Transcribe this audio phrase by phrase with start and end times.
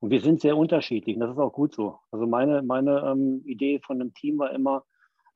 [0.00, 1.98] Und wir sind sehr unterschiedlich und das ist auch gut so.
[2.12, 4.84] Also meine, meine ähm, Idee von einem Team war immer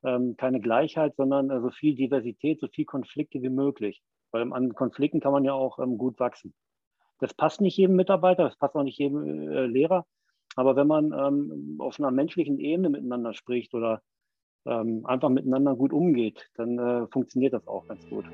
[0.03, 4.01] ähm, keine Gleichheit, sondern äh, so viel Diversität, so viel Konflikte wie möglich.
[4.31, 6.53] Weil an Konflikten kann man ja auch ähm, gut wachsen.
[7.19, 10.05] Das passt nicht jedem Mitarbeiter, das passt auch nicht jedem äh, Lehrer.
[10.55, 14.01] Aber wenn man ähm, auf einer menschlichen Ebene miteinander spricht oder
[14.65, 18.25] ähm, einfach miteinander gut umgeht, dann äh, funktioniert das auch ganz gut.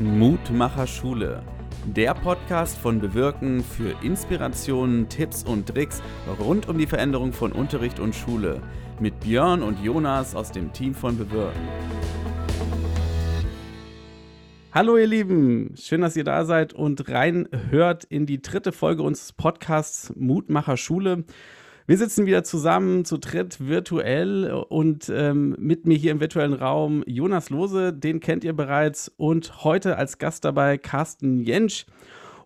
[0.00, 1.44] Mutmacher Schule
[1.86, 6.00] der Podcast von Bewirken für Inspirationen, Tipps und Tricks
[6.38, 8.62] rund um die Veränderung von Unterricht und Schule
[9.00, 11.60] mit Björn und Jonas aus dem Team von Bewirken.
[14.72, 19.32] Hallo ihr Lieben, schön, dass ihr da seid und reinhört in die dritte Folge unseres
[19.32, 21.24] Podcasts Mutmacher Schule.
[21.86, 27.02] Wir sitzen wieder zusammen zu dritt virtuell und ähm, mit mir hier im virtuellen Raum
[27.06, 31.86] Jonas Lose, den kennt ihr bereits, und heute als Gast dabei Carsten Jentsch.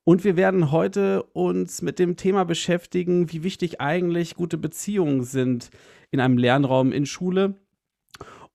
[0.05, 5.71] Und wir werden heute uns mit dem Thema beschäftigen, wie wichtig eigentlich gute Beziehungen sind
[6.10, 7.57] in einem Lernraum in Schule.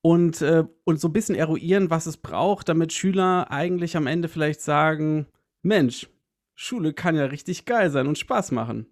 [0.01, 4.29] Und, äh, und so ein bisschen eruieren, was es braucht, damit Schüler eigentlich am Ende
[4.29, 5.27] vielleicht sagen,
[5.61, 6.09] Mensch,
[6.55, 8.87] Schule kann ja richtig geil sein und Spaß machen.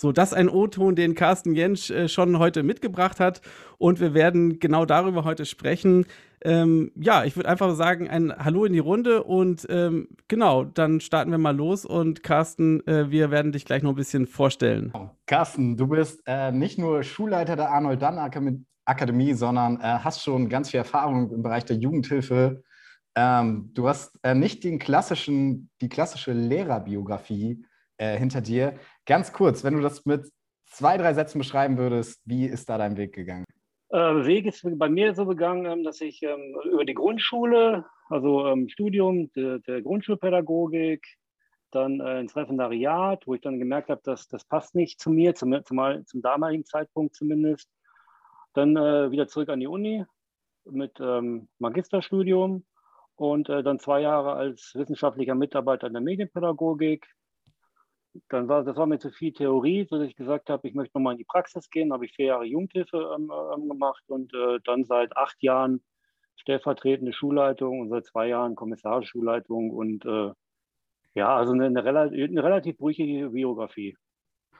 [0.00, 3.40] So, das ist ein O-Ton, den Carsten Jentsch äh, schon heute mitgebracht hat.
[3.78, 6.06] Und wir werden genau darüber heute sprechen.
[6.40, 11.00] Ähm, ja, ich würde einfach sagen, ein Hallo in die Runde und ähm, genau, dann
[11.00, 11.84] starten wir mal los.
[11.84, 14.92] Und Carsten, äh, wir werden dich gleich noch ein bisschen vorstellen.
[15.26, 18.20] Carsten, du bist äh, nicht nur Schulleiter der Arnold Dann
[18.84, 22.62] Akademie, sondern äh, hast schon ganz viel Erfahrung im Bereich der Jugendhilfe.
[23.16, 27.64] Ähm, du hast äh, nicht den klassischen, die klassische Lehrerbiografie
[28.00, 28.74] äh, hinter dir.
[29.08, 30.30] Ganz kurz, wenn du das mit
[30.66, 33.46] zwei, drei Sätzen beschreiben würdest, wie ist da dein Weg gegangen?
[33.88, 38.46] Äh, Weg ist bei mir so gegangen, ähm, dass ich ähm, über die Grundschule, also
[38.46, 41.06] ähm, Studium der, der Grundschulpädagogik,
[41.70, 45.34] dann äh, ins Referendariat, wo ich dann gemerkt habe, dass das passt nicht zu mir,
[45.34, 47.70] zum, zum, zum damaligen Zeitpunkt zumindest.
[48.52, 50.04] Dann äh, wieder zurück an die Uni
[50.66, 52.66] mit ähm, Magisterstudium
[53.16, 57.08] und äh, dann zwei Jahre als wissenschaftlicher Mitarbeiter in der Medienpädagogik,
[58.28, 61.12] dann war das war mir zu viel Theorie, sodass ich gesagt habe, ich möchte nochmal
[61.12, 61.92] in die Praxis gehen.
[61.92, 65.82] Habe ich vier Jahre Jugendhilfe ähm, ähm, gemacht und äh, dann seit acht Jahren
[66.36, 70.32] stellvertretende Schulleitung und seit zwei Jahren Kommissarsschulleitung und äh,
[71.14, 73.96] ja, also eine, eine, relativ, eine relativ brüchige Biografie.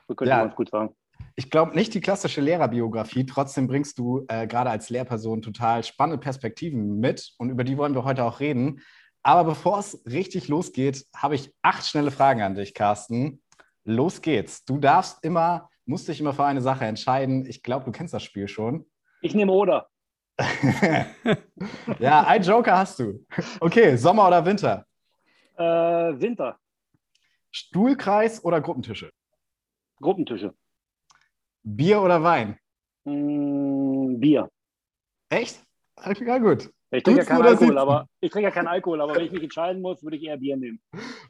[0.07, 0.39] So könnte ja.
[0.39, 0.95] man es gut sagen.
[1.35, 6.19] Ich glaube nicht die klassische Lehrerbiografie, trotzdem bringst du äh, gerade als Lehrperson total spannende
[6.19, 8.81] Perspektiven mit und über die wollen wir heute auch reden.
[9.23, 13.41] Aber bevor es richtig losgeht, habe ich acht schnelle Fragen an dich, Carsten.
[13.89, 14.63] Los geht's.
[14.65, 17.47] Du darfst immer, musst dich immer für eine Sache entscheiden.
[17.47, 18.85] Ich glaube, du kennst das Spiel schon.
[19.21, 19.89] Ich nehme Oder.
[21.99, 23.25] ja, ein Joker hast du.
[23.59, 24.85] Okay, Sommer oder Winter?
[25.57, 26.57] Äh, Winter.
[27.51, 29.11] Stuhlkreis oder Gruppentische?
[29.99, 30.53] Gruppentische.
[31.63, 32.57] Bier oder Wein?
[33.05, 34.49] Mm, Bier.
[35.29, 35.61] Echt?
[36.21, 36.69] Ja, gut.
[36.91, 39.81] Ich trinke ja Alkohol, aber ich trinke ja keinen Alkohol, aber wenn ich mich entscheiden
[39.81, 40.79] muss, würde ich eher Bier nehmen.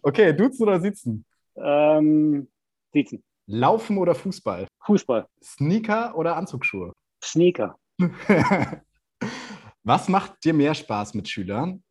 [0.03, 1.25] Okay, duzen oder sitzen?
[1.61, 2.47] Ähm,
[2.93, 3.23] sitzen.
[3.47, 4.67] Laufen oder Fußball?
[4.85, 5.27] Fußball.
[5.43, 6.93] Sneaker oder Anzugsschuhe?
[7.23, 7.77] Sneaker.
[9.83, 11.83] Was macht dir mehr Spaß mit Schülern?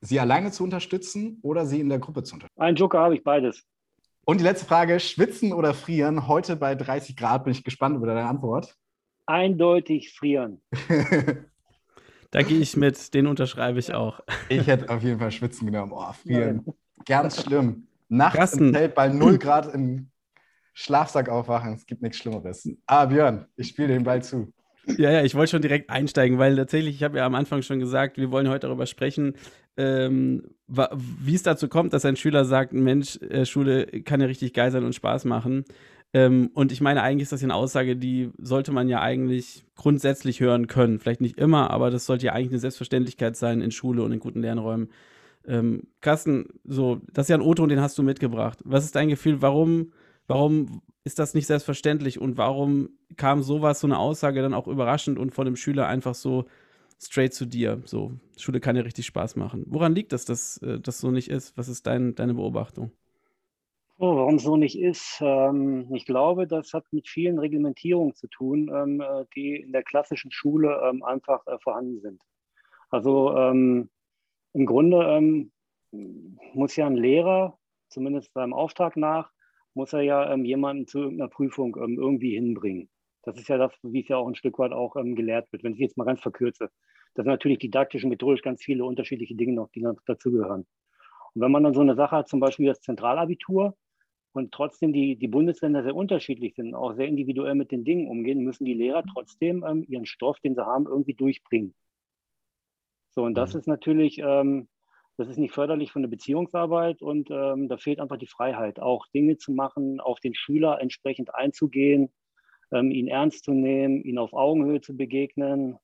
[0.00, 2.60] Sie alleine zu unterstützen oder sie in der Gruppe zu unterstützen?
[2.60, 3.64] Ein Joker habe ich beides.
[4.24, 6.28] Und die letzte Frage: Schwitzen oder frieren?
[6.28, 8.76] Heute bei 30 Grad bin ich gespannt über deine Antwort.
[9.26, 10.60] Eindeutig frieren.
[12.32, 14.20] Da gehe ich mit, den unterschreibe ich auch.
[14.48, 15.92] Ich hätte auf jeden Fall Schwitzen genommen.
[15.94, 16.66] Oh, frieren.
[17.06, 17.86] Ganz schlimm.
[18.08, 18.68] Nachts Carsten.
[18.68, 20.10] im Zelt bei 0 Grad im
[20.74, 21.74] Schlafsack aufwachen.
[21.74, 22.68] Es gibt nichts Schlimmeres.
[22.86, 24.52] Ah, Björn, ich spiele den Ball zu.
[24.98, 27.80] Ja, ja, ich wollte schon direkt einsteigen, weil tatsächlich, ich habe ja am Anfang schon
[27.80, 29.34] gesagt, wir wollen heute darüber sprechen,
[29.76, 34.54] ähm, wie es dazu kommt, dass ein Schüler sagt, Mensch, äh, Schule kann ja richtig
[34.54, 35.64] geil sein und Spaß machen.
[36.12, 39.64] Ähm, und ich meine, eigentlich ist das ja eine Aussage, die sollte man ja eigentlich
[39.74, 41.00] grundsätzlich hören können.
[41.00, 44.20] Vielleicht nicht immer, aber das sollte ja eigentlich eine Selbstverständlichkeit sein in Schule und in
[44.20, 44.88] guten Lernräumen.
[45.46, 48.58] Ähm, Carsten, so, das ist ja ein O-Ton, den hast du mitgebracht.
[48.64, 49.92] Was ist dein Gefühl, warum,
[50.26, 55.18] warum ist das nicht selbstverständlich und warum kam sowas, so eine Aussage dann auch überraschend
[55.18, 56.46] und von dem Schüler einfach so
[57.00, 57.80] straight zu dir?
[57.84, 59.64] So, Schule kann ja richtig Spaß machen.
[59.68, 61.56] Woran liegt das, dass äh, das so nicht ist?
[61.56, 62.90] Was ist dein, deine Beobachtung?
[63.98, 65.20] Oh, warum so nicht ist?
[65.22, 69.84] Ähm, ich glaube, das hat mit vielen Reglementierungen zu tun, ähm, äh, die in der
[69.84, 72.20] klassischen Schule ähm, einfach äh, vorhanden sind.
[72.90, 73.34] Also
[74.56, 75.48] im Grunde
[76.54, 77.58] muss ja ein Lehrer,
[77.90, 79.30] zumindest seinem Auftrag nach,
[79.74, 82.88] muss er ja jemanden zu irgendeiner Prüfung irgendwie hinbringen.
[83.22, 85.74] Das ist ja das, wie es ja auch ein Stück weit auch gelehrt wird, wenn
[85.74, 86.70] ich jetzt mal ganz verkürze.
[87.14, 90.66] Das sind natürlich didaktisch und methodisch ganz viele unterschiedliche Dinge noch, die dazugehören.
[91.34, 93.76] Und wenn man dann so eine Sache hat, zum Beispiel das Zentralabitur,
[94.32, 98.44] und trotzdem die, die Bundesländer sehr unterschiedlich sind, auch sehr individuell mit den Dingen umgehen,
[98.44, 101.74] müssen die Lehrer trotzdem ähm, ihren Stoff, den sie haben, irgendwie durchbringen.
[103.16, 103.60] So, und das mhm.
[103.60, 104.68] ist natürlich, ähm,
[105.16, 109.06] das ist nicht förderlich für eine Beziehungsarbeit und ähm, da fehlt einfach die Freiheit, auch
[109.08, 112.12] Dinge zu machen, auf den Schüler entsprechend einzugehen,
[112.70, 115.78] ähm, ihn ernst zu nehmen, ihn auf Augenhöhe zu begegnen.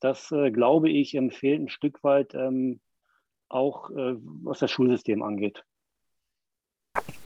[0.00, 2.80] Das, äh, glaube ich, ähm, fehlt ein Stück weit ähm,
[3.50, 5.62] auch, äh, was das Schulsystem angeht.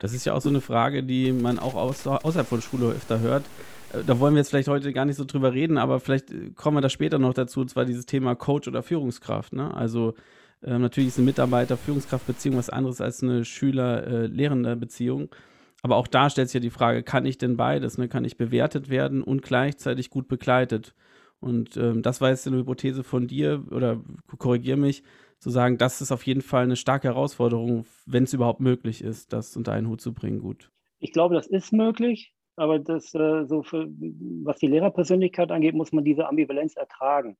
[0.01, 3.45] Das ist ja auch so eine Frage, die man auch außerhalb von Schule öfter hört.
[3.93, 6.51] Äh, da wollen wir jetzt vielleicht heute gar nicht so drüber reden, aber vielleicht äh,
[6.51, 9.53] kommen wir da später noch dazu, und zwar dieses Thema Coach oder Führungskraft.
[9.53, 9.75] Ne?
[9.75, 10.15] Also
[10.63, 15.29] äh, natürlich ist eine Mitarbeiter-Führungskraft-Beziehung was anderes als eine Schüler-Lehrender-Beziehung.
[15.83, 17.99] Aber auch da stellt sich ja die Frage, kann ich denn beides?
[17.99, 18.09] Ne?
[18.09, 20.95] Kann ich bewertet werden und gleichzeitig gut begleitet?
[21.41, 24.03] Und ähm, das war jetzt eine Hypothese von dir, oder
[24.39, 25.05] korrigier mich,
[25.39, 29.33] zu sagen, das ist auf jeden Fall eine starke Herausforderung, wenn es überhaupt möglich ist,
[29.33, 30.71] das unter einen Hut zu bringen, gut.
[30.99, 33.89] Ich glaube, das ist möglich, aber das, äh, so für,
[34.45, 37.37] was die Lehrerpersönlichkeit angeht, muss man diese Ambivalenz ertragen.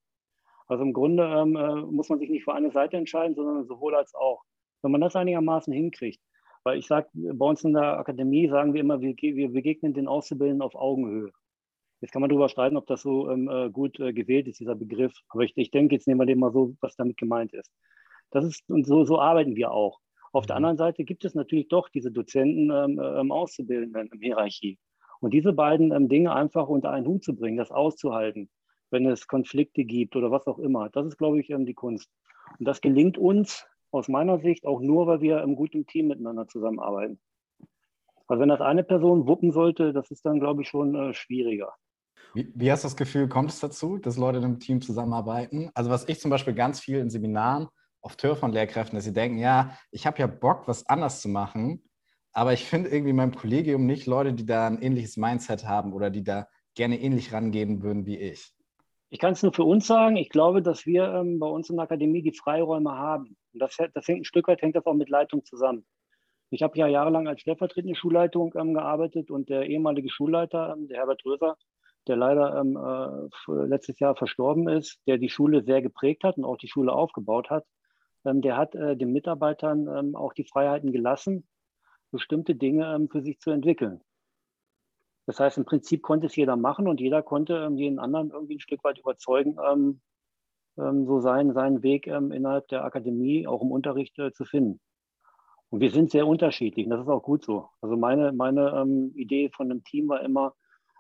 [0.67, 3.95] Also im Grunde ähm, äh, muss man sich nicht für eine Seite entscheiden, sondern sowohl
[3.95, 4.43] als auch.
[4.83, 6.21] Wenn man das einigermaßen hinkriegt,
[6.63, 10.09] weil ich sage, bei uns in der Akademie sagen wir immer, wir, wir begegnen den
[10.09, 11.33] Auszubildenden auf Augenhöhe.
[12.01, 14.77] Jetzt kann man darüber streiten, ob das so ähm, äh, gut äh, gewählt ist, dieser
[14.77, 15.15] Begriff.
[15.31, 17.73] Aber ich, ich denke, jetzt nehmen wir den mal so, was damit gemeint ist.
[18.31, 19.99] Das ist, und so, so arbeiten wir auch.
[20.33, 20.65] Auf der mhm.
[20.65, 24.79] anderen Seite gibt es natürlich doch diese Dozenten ähm, ähm, Auszubildenden im Hierarchie.
[25.21, 28.49] Und diese beiden ähm, Dinge einfach unter einen Hut zu bringen, das auszuhalten,
[28.91, 32.11] wenn es Konflikte gibt oder was auch immer, das ist, glaube ich, ähm, die Kunst.
[32.59, 36.47] Und das gelingt uns aus meiner Sicht auch nur, weil wir im guten Team miteinander
[36.47, 37.19] zusammenarbeiten.
[38.27, 41.73] Also wenn das eine Person wuppen sollte, das ist dann, glaube ich, schon äh, schwieriger.
[42.35, 45.71] Wie, wie, hast du das Gefühl, kommt es dazu, dass Leute im Team zusammenarbeiten?
[45.75, 47.69] Also was ich zum Beispiel ganz viel in Seminaren
[48.03, 51.29] oft höre von Lehrkräften, dass sie denken, ja, ich habe ja Bock, was anders zu
[51.29, 51.83] machen,
[52.33, 55.93] aber ich finde irgendwie in meinem Kollegium nicht Leute, die da ein ähnliches Mindset haben
[55.93, 58.53] oder die da gerne ähnlich rangehen würden wie ich.
[59.11, 61.77] Ich kann es nur für uns sagen, ich glaube, dass wir ähm, bei uns in
[61.77, 63.37] der Akademie die Freiräume haben.
[63.55, 65.87] Und das, das hängt ein Stück weit hängt das auch mit Leitung zusammen.
[66.51, 70.99] Ich habe ja jahrelang als stellvertretende Schulleitung ähm, gearbeitet und der ehemalige Schulleiter, ähm, der
[70.99, 71.57] Herbert Röser,
[72.07, 76.45] der leider ähm, äh, letztes Jahr verstorben ist, der die Schule sehr geprägt hat und
[76.45, 77.65] auch die Schule aufgebaut hat,
[78.25, 81.47] ähm, der hat äh, den Mitarbeitern ähm, auch die Freiheiten gelassen,
[82.11, 84.01] bestimmte Dinge ähm, für sich zu entwickeln.
[85.27, 88.61] Das heißt, im Prinzip konnte es jeder machen und jeder konnte jeden anderen irgendwie ein
[88.61, 89.57] Stück weit überzeugen,
[90.75, 94.81] so seinen, seinen Weg innerhalb der Akademie auch im Unterricht äh, zu finden.
[95.69, 97.69] Und wir sind sehr unterschiedlich und das ist auch gut so.
[97.83, 100.55] Also meine, meine Idee von einem Team war immer,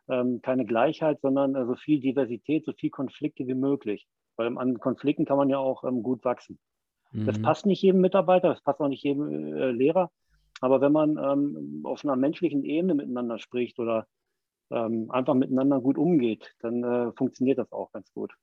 [0.08, 4.08] ähm, keine Gleichheit, sondern äh, so viel Diversität, so viel Konflikte wie möglich.
[4.36, 6.58] Weil an Konflikten kann man ja auch ähm, gut wachsen.
[7.12, 7.26] Mhm.
[7.26, 10.10] Das passt nicht jedem Mitarbeiter, das passt auch nicht jedem äh, Lehrer.
[10.60, 14.06] Aber wenn man ähm, auf einer menschlichen Ebene miteinander spricht oder
[14.70, 18.34] ähm, einfach miteinander gut umgeht, dann äh, funktioniert das auch ganz gut.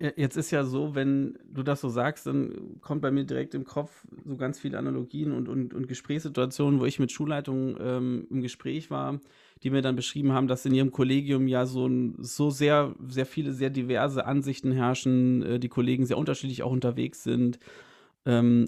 [0.00, 3.64] Jetzt ist ja so, wenn du das so sagst, dann kommt bei mir direkt im
[3.64, 8.42] Kopf so ganz viele Analogien und, und, und Gesprächssituationen, wo ich mit Schulleitungen ähm, im
[8.42, 9.20] Gespräch war,
[9.62, 13.52] die mir dann beschrieben haben, dass in ihrem Kollegium ja so, so sehr, sehr viele,
[13.52, 17.60] sehr diverse Ansichten herrschen, äh, die Kollegen sehr unterschiedlich auch unterwegs sind.
[18.26, 18.66] Ähm,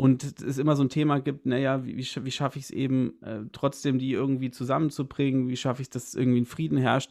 [0.00, 3.40] und es immer so ein Thema gibt, naja, wie, wie schaffe ich es eben, äh,
[3.52, 7.10] trotzdem die irgendwie zusammenzubringen, wie schaffe ich es, dass irgendwie ein Frieden herrscht.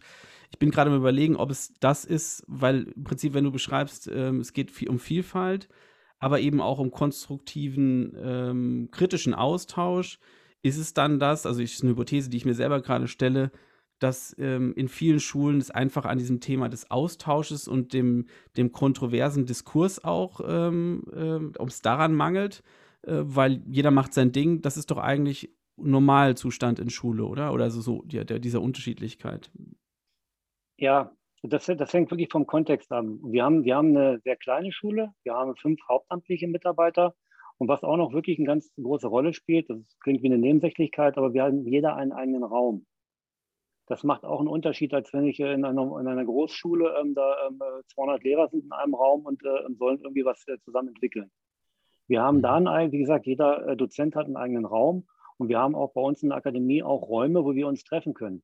[0.49, 4.09] Ich bin gerade am überlegen, ob es das ist, weil im Prinzip, wenn du beschreibst,
[4.11, 5.69] ähm, es geht viel, um Vielfalt,
[6.17, 10.17] aber eben auch um konstruktiven, ähm, kritischen Austausch,
[10.63, 13.51] ist es dann das, also ist eine Hypothese, die ich mir selber gerade stelle,
[13.99, 18.27] dass ähm, in vielen Schulen es einfach an diesem Thema des Austausches und dem,
[18.57, 22.63] dem kontroversen Diskurs auch, ähm, äh, ob es daran mangelt,
[23.03, 24.61] äh, weil jeder macht sein Ding.
[24.61, 27.53] Das ist doch eigentlich Normalzustand in Schule, oder?
[27.53, 29.51] Oder also so die, der, dieser Unterschiedlichkeit.
[30.77, 31.11] Ja,
[31.43, 33.19] das, das hängt wirklich vom Kontext an.
[33.23, 37.15] Wir haben, wir haben eine sehr kleine Schule, wir haben fünf hauptamtliche Mitarbeiter
[37.57, 41.17] und was auch noch wirklich eine ganz große Rolle spielt, das klingt wie eine Nebensächlichkeit,
[41.17, 42.85] aber wir haben jeder einen eigenen Raum.
[43.89, 47.47] Das macht auch einen Unterschied, als wenn ich in einer, in einer Großschule, ähm, da
[47.47, 47.59] ähm,
[47.93, 51.29] 200 Lehrer sind in einem Raum und äh, sollen irgendwie was äh, zusammen entwickeln.
[52.07, 52.43] Wir haben mhm.
[52.43, 56.01] dann, wie gesagt, jeder äh, Dozent hat einen eigenen Raum und wir haben auch bei
[56.01, 58.43] uns in der Akademie auch Räume, wo wir uns treffen können.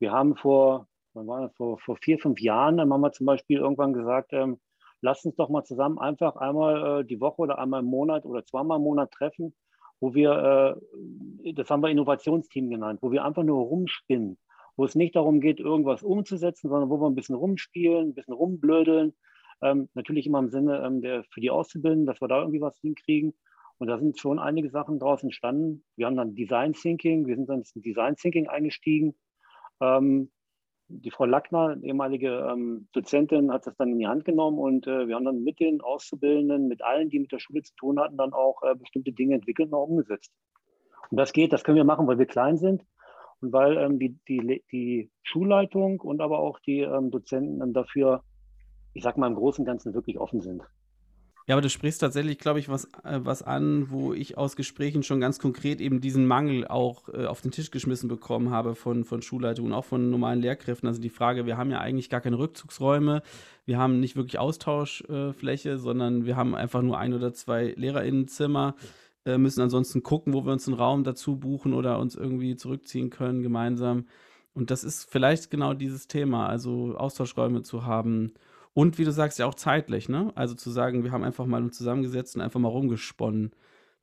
[0.00, 3.26] Wir haben vor wann war das, vor, vor vier, fünf Jahren, dann haben wir zum
[3.26, 4.60] Beispiel irgendwann gesagt, ähm,
[5.00, 8.44] lasst uns doch mal zusammen einfach einmal äh, die Woche oder einmal im Monat oder
[8.44, 9.54] zweimal im Monat treffen,
[10.00, 10.78] wo wir,
[11.44, 14.38] äh, das haben wir Innovationsteam genannt, wo wir einfach nur rumspinnen,
[14.80, 18.32] wo es nicht darum geht, irgendwas umzusetzen, sondern wo wir ein bisschen rumspielen, ein bisschen
[18.32, 19.12] rumblödeln.
[19.60, 22.78] Ähm, natürlich immer im Sinne ähm, der, für die Auszubildenden, dass wir da irgendwie was
[22.78, 23.34] hinkriegen.
[23.76, 25.84] Und da sind schon einige Sachen daraus entstanden.
[25.96, 29.14] Wir haben dann Design Thinking, wir sind dann ins Design Thinking eingestiegen.
[29.82, 30.30] Ähm,
[30.88, 35.06] die Frau Lackner, ehemalige ähm, Dozentin, hat das dann in die Hand genommen und äh,
[35.06, 38.16] wir haben dann mit den Auszubildenden, mit allen, die mit der Schule zu tun hatten,
[38.16, 40.32] dann auch äh, bestimmte Dinge entwickelt und auch umgesetzt.
[41.10, 42.82] Und das geht, das können wir machen, weil wir klein sind
[43.40, 48.22] und weil ähm, die, die, die Schulleitung und aber auch die ähm, Dozenten dafür,
[48.94, 50.62] ich sag mal, im Großen und Ganzen wirklich offen sind.
[51.46, 55.02] Ja, aber du sprichst tatsächlich, glaube ich, was, äh, was an, wo ich aus Gesprächen
[55.02, 59.04] schon ganz konkret eben diesen Mangel auch äh, auf den Tisch geschmissen bekommen habe von,
[59.04, 60.86] von Schulleitungen, auch von normalen Lehrkräften.
[60.86, 63.22] Also die Frage, wir haben ja eigentlich gar keine Rückzugsräume,
[63.66, 68.76] wir haben nicht wirklich Austauschfläche, äh, sondern wir haben einfach nur ein oder zwei LehrerInnenzimmer,
[69.24, 73.10] äh, müssen ansonsten gucken, wo wir uns einen Raum dazu buchen oder uns irgendwie zurückziehen
[73.10, 74.06] können gemeinsam.
[74.52, 78.34] Und das ist vielleicht genau dieses Thema, also Austauschräume zu haben
[78.72, 80.32] und wie du sagst, ja auch zeitlich, ne?
[80.34, 83.52] Also zu sagen, wir haben einfach mal zusammengesetzt und einfach mal rumgesponnen.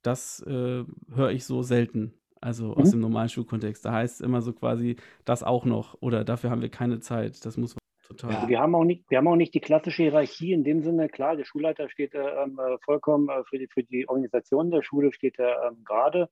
[0.02, 0.84] Das äh,
[1.14, 2.14] höre ich so selten.
[2.42, 2.92] Also aus mhm.
[2.92, 3.84] dem normalen Schulkontext.
[3.86, 7.46] Da heißt es immer so quasi, das auch noch oder dafür haben wir keine Zeit.
[7.46, 7.76] Das muss
[8.08, 8.32] total.
[8.32, 8.48] Ja.
[8.48, 11.10] Wir, haben auch nicht, wir haben auch nicht die klassische Hierarchie in dem Sinne.
[11.10, 15.14] Klar, der Schulleiter steht ähm, äh, vollkommen äh, für, die, für die Organisation der Schule,
[15.14, 16.30] steht er ähm, gerade.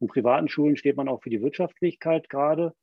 [0.00, 2.74] In privaten Schulen steht man auch für die Wirtschaftlichkeit gerade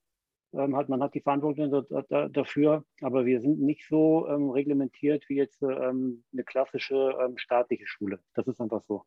[0.53, 4.51] ähm, hat, man hat die Verantwortung da, da, dafür, aber wir sind nicht so ähm,
[4.51, 8.19] reglementiert wie jetzt ähm, eine klassische ähm, staatliche Schule.
[8.35, 9.03] Das ist einfach so.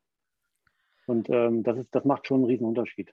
[1.06, 3.12] Und ähm, das, ist, das macht schon einen riesen Unterschied.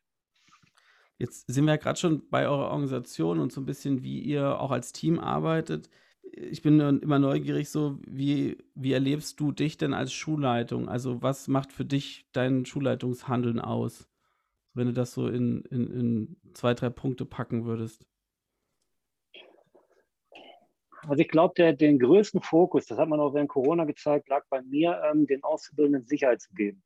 [1.24, 4.60] Jetzt sind wir ja gerade schon bei eurer Organisation und so ein bisschen, wie ihr
[4.60, 5.90] auch als Team arbeitet.
[6.22, 10.90] Ich bin immer neugierig, so wie, wie erlebst du dich denn als Schulleitung?
[10.90, 14.10] Also was macht für dich dein Schulleitungshandeln aus?
[14.74, 18.06] Wenn du das so in, in, in zwei, drei Punkte packen würdest.
[21.08, 24.62] Also ich glaube, den größten Fokus, das hat man auch während Corona gezeigt, lag bei
[24.62, 26.84] mir, ähm, den Auszubildenden Sicherheit zu geben.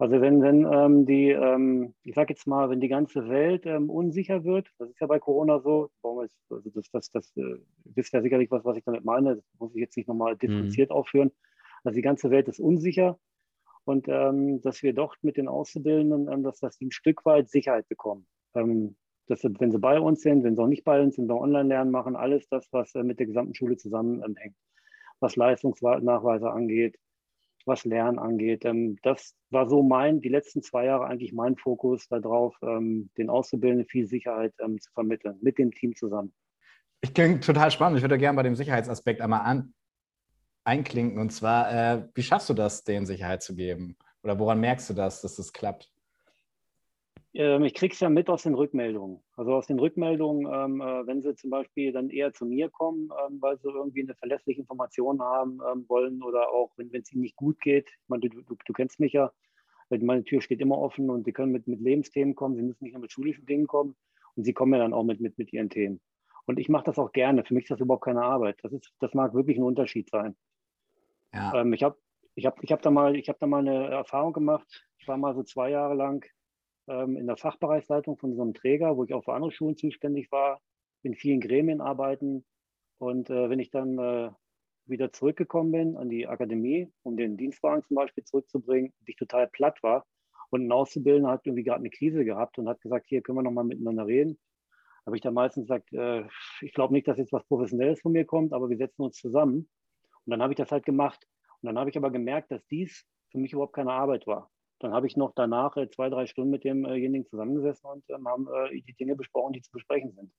[0.00, 3.90] Also wenn, wenn ähm, die, ähm, ich sage jetzt mal, wenn die ganze Welt ähm,
[3.90, 6.26] unsicher wird, das ist ja bei Corona so, also
[6.74, 9.80] das, das, das äh, wisst ja sicherlich was, was ich damit meine, das muss ich
[9.82, 10.96] jetzt nicht nochmal differenziert mhm.
[10.96, 11.32] aufführen.
[11.84, 13.18] Also die ganze Welt ist unsicher
[13.84, 17.50] und ähm, dass wir doch mit den Auszubildenden, ähm, dass, dass die ein Stück weit
[17.50, 18.26] Sicherheit bekommen.
[18.54, 21.28] Ähm, dass sie, wenn sie bei uns sind, wenn sie auch nicht bei uns sind,
[21.28, 24.56] wir Online-Lernen machen, alles das, was äh, mit der gesamten Schule zusammenhängt,
[25.20, 26.96] was Leistungsnachweise angeht,
[27.66, 28.64] was Lernen angeht.
[28.64, 33.30] Ähm, das war so mein, die letzten zwei Jahre eigentlich mein Fokus darauf, ähm, den
[33.30, 36.32] Auszubildenden viel Sicherheit ähm, zu vermitteln, mit dem Team zusammen.
[37.00, 37.98] Ich klinge total spannend.
[37.98, 39.74] Ich würde gerne bei dem Sicherheitsaspekt einmal an,
[40.64, 41.18] einklinken.
[41.18, 43.96] Und zwar, äh, wie schaffst du das, denen Sicherheit zu geben?
[44.22, 45.90] Oder woran merkst du das, dass das klappt?
[47.32, 49.22] Ähm, ich kriege es ja mit aus den Rückmeldungen.
[49.36, 53.10] Also aus den Rückmeldungen, ähm, äh, wenn sie zum Beispiel dann eher zu mir kommen,
[53.26, 57.36] ähm, weil sie irgendwie eine verlässliche Information haben wollen oder auch, wenn es ihnen nicht
[57.36, 57.88] gut geht.
[57.88, 59.32] Ich meine, du, du, du kennst mich ja,
[59.90, 62.92] meine Tür steht immer offen und sie können mit, mit Lebensthemen kommen, sie müssen nicht
[62.92, 63.96] nur mit schulischen Dingen kommen
[64.36, 66.00] und sie kommen ja dann auch mit, mit, mit ihren Themen.
[66.46, 67.44] Und ich mache das auch gerne.
[67.44, 68.58] Für mich ist das überhaupt keine Arbeit.
[68.62, 70.36] Das, ist, das mag wirklich ein Unterschied sein.
[71.32, 71.64] Ja.
[71.64, 71.96] Ich habe
[72.34, 74.86] ich hab, ich hab da, mal, hab da mal eine Erfahrung gemacht.
[74.98, 76.24] Ich war mal so zwei Jahre lang
[76.88, 80.60] ähm, in der Fachbereichsleitung von einem Träger, wo ich auch für andere Schulen zuständig war,
[81.02, 82.44] in vielen Gremien arbeiten.
[82.98, 84.30] Und äh, wenn ich dann äh,
[84.86, 89.82] wieder zurückgekommen bin an die Akademie, um den Dienstwagen zum Beispiel zurückzubringen, ich total platt
[89.82, 90.06] war
[90.50, 93.42] und ein Auszubildender hat irgendwie gerade eine Krise gehabt und hat gesagt, hier können wir
[93.42, 94.38] nochmal miteinander reden.
[95.06, 96.24] Habe ich dann meistens gesagt, äh,
[96.60, 99.70] ich glaube nicht, dass jetzt was Professionelles von mir kommt, aber wir setzen uns zusammen.
[100.26, 101.26] Und dann habe ich das halt gemacht.
[101.62, 104.92] Und dann habe ich aber gemerkt, dass dies für mich überhaupt keine Arbeit war dann
[104.92, 108.80] habe ich noch danach äh, zwei, drei Stunden mit demjenigen zusammengesessen und ähm, haben äh,
[108.80, 110.32] die Dinge besprochen, die zu besprechen sind.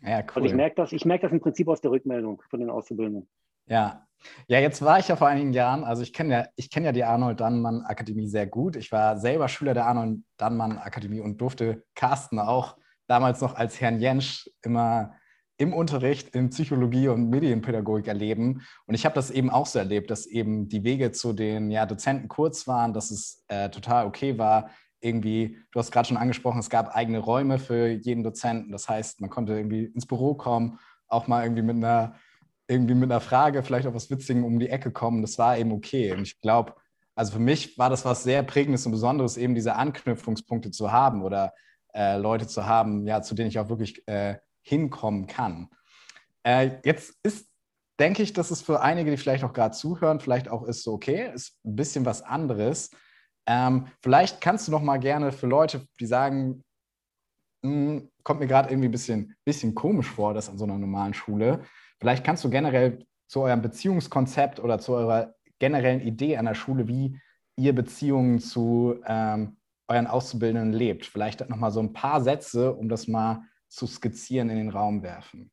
[0.00, 0.28] Ja, cool.
[0.34, 3.28] Also ich merke das, ich merke das im Prinzip aus der Rückmeldung von den Auszubildenden.
[3.66, 4.04] Ja.
[4.48, 6.92] Ja, jetzt war ich ja vor einigen Jahren, also ich kenne ja, ich kenne ja
[6.92, 8.74] die Arnold Dannmann Akademie sehr gut.
[8.74, 13.80] Ich war selber Schüler der Arnold Dannmann Akademie und durfte Carsten auch damals noch als
[13.80, 15.14] Herrn Jensch immer
[15.58, 18.62] im Unterricht in Psychologie und Medienpädagogik erleben.
[18.86, 21.84] Und ich habe das eben auch so erlebt, dass eben die Wege zu den ja,
[21.84, 24.70] Dozenten kurz waren, dass es äh, total okay war.
[25.00, 28.70] Irgendwie, du hast gerade schon angesprochen, es gab eigene Räume für jeden Dozenten.
[28.70, 32.14] Das heißt, man konnte irgendwie ins Büro kommen, auch mal irgendwie mit einer,
[32.68, 35.22] irgendwie mit einer Frage, vielleicht auch was Witzigen um die Ecke kommen.
[35.22, 36.12] Das war eben okay.
[36.12, 36.74] Und ich glaube,
[37.16, 41.22] also für mich war das was sehr Prägendes und Besonderes, eben diese Anknüpfungspunkte zu haben
[41.24, 41.52] oder
[41.92, 45.68] äh, Leute zu haben, ja, zu denen ich auch wirklich äh, hinkommen kann.
[46.42, 47.48] Äh, jetzt ist,
[47.98, 50.92] denke ich, dass es für einige, die vielleicht auch gerade zuhören, vielleicht auch ist so,
[50.92, 52.90] okay, ist ein bisschen was anderes.
[53.46, 56.64] Ähm, vielleicht kannst du noch mal gerne für Leute, die sagen,
[57.62, 61.14] hm, kommt mir gerade irgendwie ein bisschen, bisschen komisch vor, das an so einer normalen
[61.14, 61.62] Schule.
[61.98, 66.86] Vielleicht kannst du generell zu eurem Beziehungskonzept oder zu eurer generellen Idee an der Schule,
[66.86, 67.18] wie,
[67.58, 69.56] ihr Beziehungen zu ähm,
[69.88, 71.06] euren Auszubildenden lebt.
[71.06, 75.02] Vielleicht noch mal so ein paar Sätze, um das mal zu skizzieren, in den Raum
[75.02, 75.50] werfen.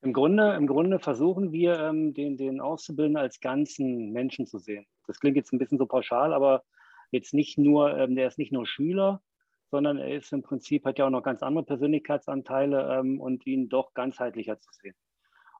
[0.00, 4.86] Im Grunde, im Grunde versuchen wir, ähm, den, den Auszubildenden als ganzen Menschen zu sehen.
[5.06, 6.64] Das klingt jetzt ein bisschen so pauschal, aber
[7.10, 9.22] jetzt nicht nur, ähm, der ist nicht nur Schüler,
[9.70, 13.68] sondern er ist im Prinzip, hat ja auch noch ganz andere Persönlichkeitsanteile ähm, und ihn
[13.68, 14.94] doch ganzheitlicher zu sehen.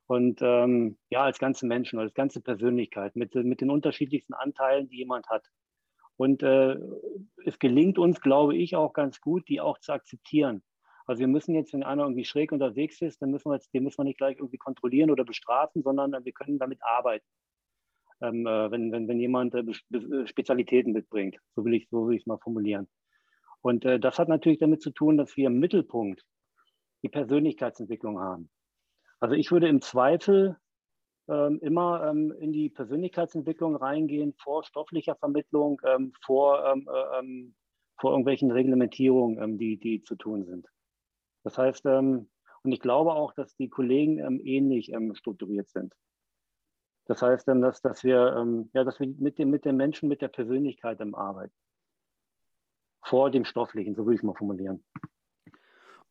[0.07, 4.99] Und ähm, ja, als ganze Menschen, als ganze Persönlichkeit mit, mit den unterschiedlichsten Anteilen, die
[4.99, 5.47] jemand hat.
[6.17, 6.77] Und äh,
[7.45, 10.63] es gelingt uns, glaube ich, auch ganz gut, die auch zu akzeptieren.
[11.09, 13.83] Also wir müssen jetzt, wenn einer irgendwie schräg unterwegs ist, dann müssen wir jetzt, den
[13.83, 17.25] müssen wir nicht gleich irgendwie kontrollieren oder bestrafen, sondern wir können damit arbeiten.
[18.21, 22.27] Ähm, äh, wenn, wenn, wenn jemand äh, Spezialitäten mitbringt, so will ich, so will es
[22.27, 22.89] mal formulieren.
[23.63, 26.25] Und äh, das hat natürlich damit zu tun, dass wir im Mittelpunkt
[27.03, 28.51] die Persönlichkeitsentwicklung haben.
[29.19, 30.59] Also ich würde im Zweifel
[31.29, 37.55] ähm, immer ähm, in die Persönlichkeitsentwicklung reingehen, vor stofflicher Vermittlung, ähm, vor, ähm, äh, ähm,
[37.99, 40.67] vor irgendwelchen Reglementierungen, ähm, die, die zu tun sind.
[41.49, 42.29] Das heißt, und
[42.63, 45.95] ich glaube auch, dass die Kollegen ähnlich strukturiert sind.
[47.07, 50.29] Das heißt, dass, dass, wir, ja, dass wir mit, dem, mit den Menschen, mit der
[50.29, 51.55] Persönlichkeit arbeiten.
[53.03, 54.85] Vor dem Stofflichen, so würde ich es mal formulieren.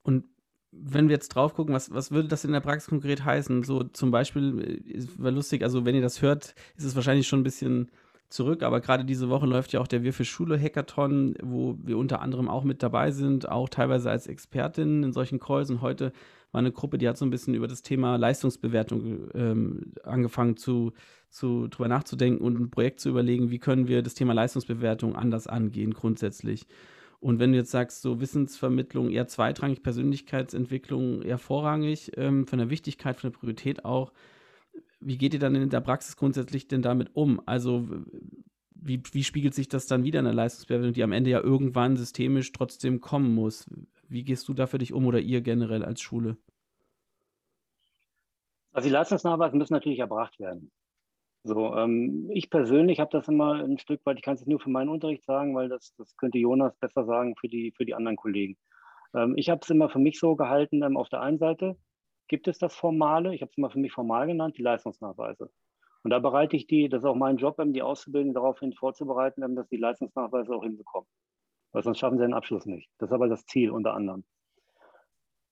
[0.02, 0.26] Und
[0.72, 3.62] wenn wir jetzt drauf gucken, was, was würde das in der Praxis konkret heißen?
[3.62, 4.82] So zum Beispiel,
[5.20, 7.92] war lustig, also wenn ihr das hört, ist es wahrscheinlich schon ein bisschen
[8.30, 11.98] zurück, aber gerade diese Woche läuft ja auch der Wir für Schule Hackathon, wo wir
[11.98, 15.70] unter anderem auch mit dabei sind, auch teilweise als Expertin in solchen Calls.
[15.70, 16.12] Und heute
[16.52, 20.94] war eine Gruppe, die hat so ein bisschen über das Thema Leistungsbewertung ähm, angefangen zu,
[21.30, 25.48] zu drüber nachzudenken und ein Projekt zu überlegen, wie können wir das Thema Leistungsbewertung anders
[25.48, 26.68] angehen grundsätzlich.
[27.20, 32.70] Und wenn du jetzt sagst, so Wissensvermittlung eher zweitrangig, Persönlichkeitsentwicklung eher vorrangig, ähm, von der
[32.70, 34.12] Wichtigkeit, von der Priorität auch,
[35.08, 37.42] wie geht ihr dann in der Praxis grundsätzlich denn damit um?
[37.46, 37.88] Also
[38.76, 41.96] wie, wie spiegelt sich das dann wieder in der Leistungsbewertung, die am Ende ja irgendwann
[41.96, 43.70] systemisch trotzdem kommen muss?
[44.10, 46.36] Wie gehst du da für dich um oder ihr generell als Schule?
[48.74, 50.72] Also die Leistungsnachweise müssen natürlich erbracht werden.
[51.44, 54.70] So, ähm, ich persönlich habe das immer ein Stück weit, ich kann es nur für
[54.70, 58.18] meinen Unterricht sagen, weil das, das könnte Jonas besser sagen für die, für die anderen
[58.18, 58.58] Kollegen.
[59.16, 61.78] Ähm, ich habe es immer für mich so gehalten, ähm, auf der einen Seite
[62.28, 65.50] gibt es das Formale, ich habe es immer für mich formal genannt, die Leistungsnachweise.
[66.04, 69.44] Und da bereite ich die, das ist auch mein Job, ähm, die Auszubildenden daraufhin vorzubereiten,
[69.44, 71.08] ähm, dass die Leistungsnachweise auch hinbekommen.
[71.72, 72.90] Weil sonst schaffen sie den Abschluss nicht.
[72.98, 74.24] Das ist aber das Ziel unter anderem.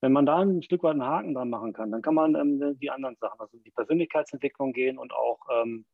[0.01, 2.77] Wenn man da ein Stück weit einen Haken dran machen kann, dann kann man ähm,
[2.79, 5.85] die anderen Sachen, also die Persönlichkeitsentwicklung gehen und auch ähm,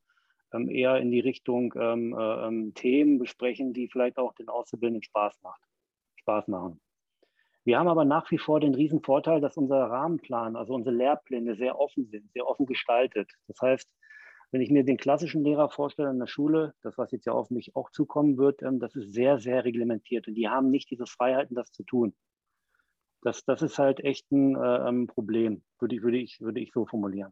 [0.53, 5.41] ähm eher in die Richtung äh, ähm, Themen besprechen, die vielleicht auch den Auszubildenden Spaß
[5.41, 5.61] macht,
[6.17, 6.81] Spaß machen.
[7.63, 11.55] Wir haben aber nach wie vor den riesen Vorteil, dass unser Rahmenplan, also unsere Lehrpläne
[11.55, 13.31] sehr offen sind, sehr offen gestaltet.
[13.47, 13.87] Das heißt,
[14.51, 17.51] wenn ich mir den klassischen Lehrer vorstelle in der Schule, das, was jetzt ja auf
[17.51, 21.05] mich auch zukommen wird, ähm, das ist sehr, sehr reglementiert und die haben nicht diese
[21.05, 22.13] Freiheiten, das zu tun.
[23.21, 26.85] Das, das ist halt echt ein äh, Problem, würde ich, würde, ich, würde ich so
[26.85, 27.31] formulieren.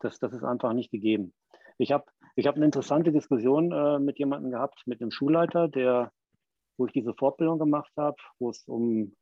[0.00, 1.32] Das, das ist einfach nicht gegeben.
[1.78, 2.04] Ich habe
[2.36, 6.12] ich hab eine interessante Diskussion äh, mit jemandem gehabt, mit einem Schulleiter, der,
[6.76, 9.14] wo ich diese Fortbildung gemacht habe, wo es um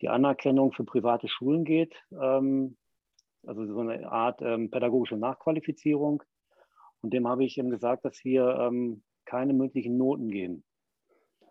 [0.00, 2.76] die Anerkennung für private Schulen geht, ähm,
[3.46, 6.22] also so eine Art ähm, pädagogische Nachqualifizierung.
[7.02, 10.64] Und dem habe ich ihm gesagt, dass wir ähm, keine mündlichen Noten geben.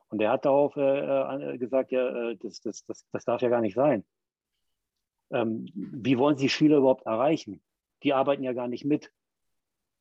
[0.10, 3.50] Und er hat darauf äh, äh, gesagt, ja, äh, das, das, das, das darf ja
[3.50, 4.04] gar nicht sein.
[5.32, 7.62] Ähm, wie wollen Sie Schüler überhaupt erreichen?
[8.04, 9.12] Die arbeiten ja gar nicht mit.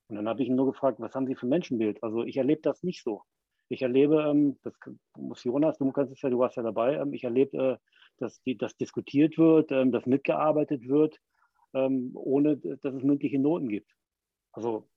[0.08, 2.02] Und dann habe ich ihn nur gefragt, was haben Sie für ein Menschenbild?
[2.02, 3.22] Also ich erlebe das nicht so.
[3.68, 4.74] Ich erlebe, ähm, das
[5.16, 7.76] muss Jonas, du kannst es ja, du warst ja dabei, ich erlebe, äh,
[8.18, 11.18] dass, die, dass diskutiert wird, ähm, dass mitgearbeitet wird,
[11.74, 13.90] ähm, ohne dass es mündliche Noten gibt.
[14.52, 14.88] Also.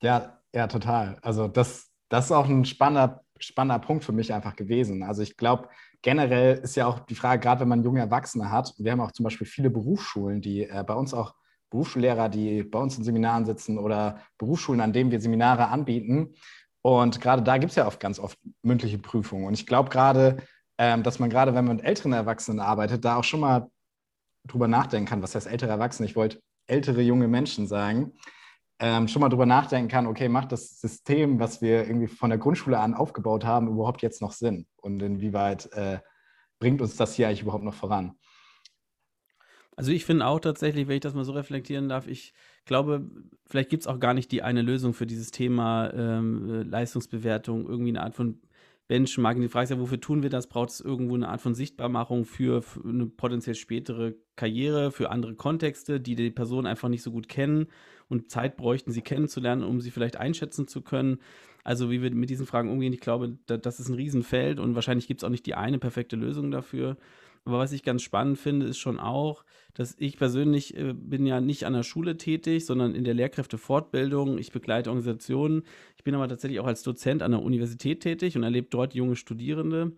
[0.00, 1.18] Ja, ja, total.
[1.22, 5.02] Also das, das ist auch ein spannender spannender Punkt für mich einfach gewesen.
[5.02, 5.68] Also ich glaube,
[6.00, 9.12] generell ist ja auch die Frage, gerade wenn man junge Erwachsene hat, wir haben auch
[9.12, 11.34] zum Beispiel viele Berufsschulen, die äh, bei uns auch
[11.70, 16.34] Berufsschullehrer, die bei uns in Seminaren sitzen oder Berufsschulen, an denen wir Seminare anbieten.
[16.82, 19.46] Und gerade da gibt es ja oft ganz oft mündliche Prüfungen.
[19.46, 20.38] Und ich glaube gerade,
[20.78, 23.68] ähm, dass man gerade, wenn man mit älteren Erwachsenen arbeitet, da auch schon mal
[24.44, 26.08] drüber nachdenken kann, was heißt ältere Erwachsene?
[26.08, 28.12] Ich wollte ältere junge Menschen sagen
[28.82, 32.38] ähm, schon mal drüber nachdenken kann, okay, macht das System, was wir irgendwie von der
[32.38, 34.66] Grundschule an aufgebaut haben, überhaupt jetzt noch Sinn?
[34.74, 36.00] Und inwieweit äh,
[36.58, 38.18] bringt uns das hier eigentlich überhaupt noch voran?
[39.76, 43.08] Also ich finde auch tatsächlich, wenn ich das mal so reflektieren darf, ich glaube,
[43.46, 47.90] vielleicht gibt es auch gar nicht die eine Lösung für dieses Thema ähm, Leistungsbewertung, irgendwie
[47.90, 48.42] eine Art von
[48.88, 49.42] Benchmarking.
[49.42, 50.48] Die Frage ist ja, wofür tun wir das?
[50.48, 55.34] Braucht es irgendwo eine Art von Sichtbarmachung für, für eine potenziell spätere Karriere, für andere
[55.34, 57.68] Kontexte, die die Person einfach nicht so gut kennen
[58.08, 61.18] und Zeit bräuchten, sie kennenzulernen, um sie vielleicht einschätzen zu können.
[61.64, 65.06] Also wie wir mit diesen Fragen umgehen, ich glaube, das ist ein Riesenfeld und wahrscheinlich
[65.06, 66.96] gibt es auch nicht die eine perfekte Lösung dafür.
[67.44, 71.40] Aber was ich ganz spannend finde, ist schon auch, dass ich persönlich äh, bin ja
[71.40, 74.38] nicht an der Schule tätig, sondern in der Lehrkräftefortbildung.
[74.38, 75.62] Ich begleite Organisationen.
[75.96, 79.16] Ich bin aber tatsächlich auch als Dozent an der Universität tätig und erlebe dort junge
[79.16, 79.92] Studierende.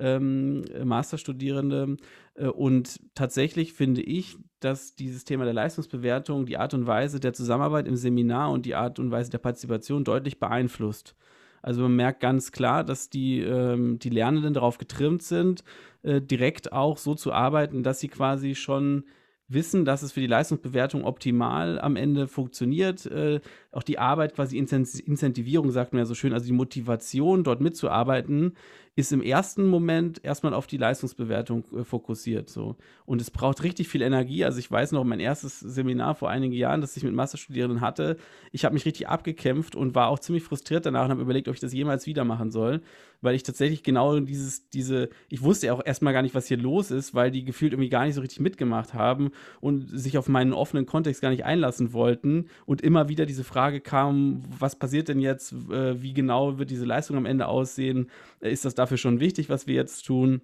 [0.00, 1.96] Ähm, Masterstudierende.
[2.34, 7.32] Äh, und tatsächlich finde ich, dass dieses Thema der Leistungsbewertung die Art und Weise der
[7.32, 11.14] Zusammenarbeit im Seminar und die Art und Weise der Partizipation deutlich beeinflusst.
[11.62, 15.64] Also man merkt ganz klar, dass die, ähm, die Lernenden darauf getrimmt sind,
[16.02, 19.04] äh, direkt auch so zu arbeiten, dass sie quasi schon
[19.48, 23.06] wissen, dass es für die Leistungsbewertung optimal am Ende funktioniert.
[23.06, 27.60] Äh, auch die Arbeit, quasi Incentivierung, sagt man ja so schön, also die Motivation, dort
[27.60, 28.54] mitzuarbeiten,
[28.98, 32.48] ist im ersten Moment erstmal auf die Leistungsbewertung äh, fokussiert.
[32.50, 32.76] So.
[33.04, 34.44] Und es braucht richtig viel Energie.
[34.44, 38.16] Also ich weiß noch, mein erstes Seminar vor einigen Jahren, das ich mit Masterstudierenden hatte,
[38.50, 41.54] ich habe mich richtig abgekämpft und war auch ziemlich frustriert danach und habe überlegt, ob
[41.54, 42.80] ich das jemals wieder machen soll,
[43.20, 46.58] weil ich tatsächlich genau dieses, diese, ich wusste ja auch erstmal gar nicht, was hier
[46.58, 50.28] los ist, weil die gefühlt irgendwie gar nicht so richtig mitgemacht haben und sich auf
[50.28, 55.08] meinen offenen Kontext gar nicht einlassen wollten und immer wieder diese Frage kam, was passiert
[55.08, 59.20] denn jetzt, äh, wie genau wird diese Leistung am Ende aussehen, ist das dafür schon
[59.20, 60.42] wichtig, was wir jetzt tun?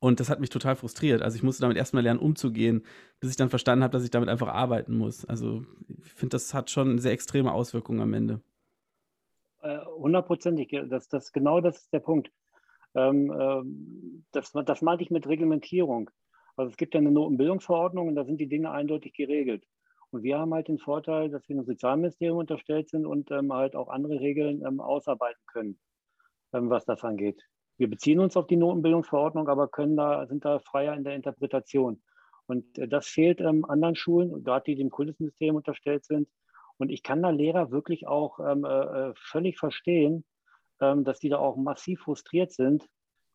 [0.00, 1.22] Und das hat mich total frustriert.
[1.22, 2.84] Also ich musste damit erstmal lernen, umzugehen,
[3.20, 5.24] bis ich dann verstanden habe, dass ich damit einfach arbeiten muss.
[5.24, 5.64] Also
[6.04, 8.40] ich finde, das hat schon sehr extreme Auswirkungen am Ende.
[9.62, 12.30] Äh, hundertprozentig, das, das, genau das ist der Punkt.
[12.94, 16.10] Ähm, ähm, das, das meinte ich mit Reglementierung.
[16.56, 19.64] Also es gibt ja eine Notenbildungsverordnung und da sind die Dinge eindeutig geregelt.
[20.10, 23.74] Und wir haben halt den Vorteil, dass wir einem Sozialministerium unterstellt sind und ähm, halt
[23.74, 25.78] auch andere Regeln ähm, ausarbeiten können,
[26.52, 27.42] ähm, was das angeht.
[27.78, 32.02] Wir beziehen uns auf die Notenbildungsverordnung, aber können da, sind da freier in der Interpretation.
[32.46, 36.28] Und äh, das fehlt ähm, anderen Schulen, gerade die dem Kultusministerium unterstellt sind.
[36.78, 38.68] Und ich kann da Lehrer wirklich auch ähm, äh,
[39.08, 40.24] äh, völlig verstehen,
[40.80, 42.86] ähm, dass die da auch massiv frustriert sind,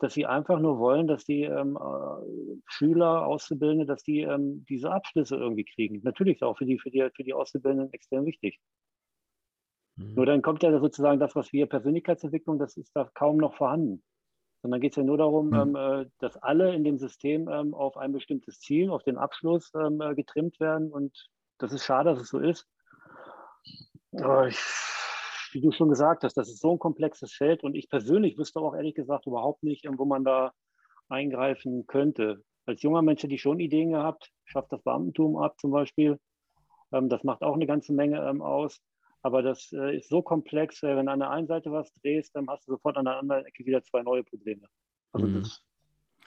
[0.01, 4.91] dass sie einfach nur wollen, dass die ähm, äh, Schüler, Auszubildende, dass die ähm, diese
[4.91, 6.01] Abschlüsse irgendwie kriegen.
[6.03, 8.59] Natürlich ist auch für die, für die, für die Auszubildenden extrem wichtig.
[9.97, 10.15] Mhm.
[10.15, 14.03] Nur dann kommt ja sozusagen das, was wir Persönlichkeitsentwicklung, das ist da kaum noch vorhanden.
[14.63, 15.53] Sondern geht es ja nur darum, mhm.
[15.53, 19.71] ähm, äh, dass alle in dem System ähm, auf ein bestimmtes Ziel, auf den Abschluss
[19.75, 20.91] ähm, äh, getrimmt werden.
[20.91, 22.67] Und das ist schade, dass es so ist.
[24.13, 24.57] Aber ich,
[25.53, 28.59] wie du schon gesagt hast, das ist so ein komplexes Feld und ich persönlich wüsste
[28.59, 30.51] auch ehrlich gesagt überhaupt nicht, wo man da
[31.09, 32.43] eingreifen könnte.
[32.65, 36.19] Als junger Mensch hätte ich schon Ideen gehabt, schafft das Beamtentum ab zum Beispiel.
[36.91, 38.79] Ähm, das macht auch eine ganze Menge ähm, aus.
[39.23, 42.35] Aber das äh, ist so komplex, äh, wenn du an der einen Seite was drehst,
[42.35, 44.67] dann hast du sofort an der anderen Ecke wieder zwei neue Probleme.
[45.11, 45.39] Also mhm.
[45.41, 45.63] das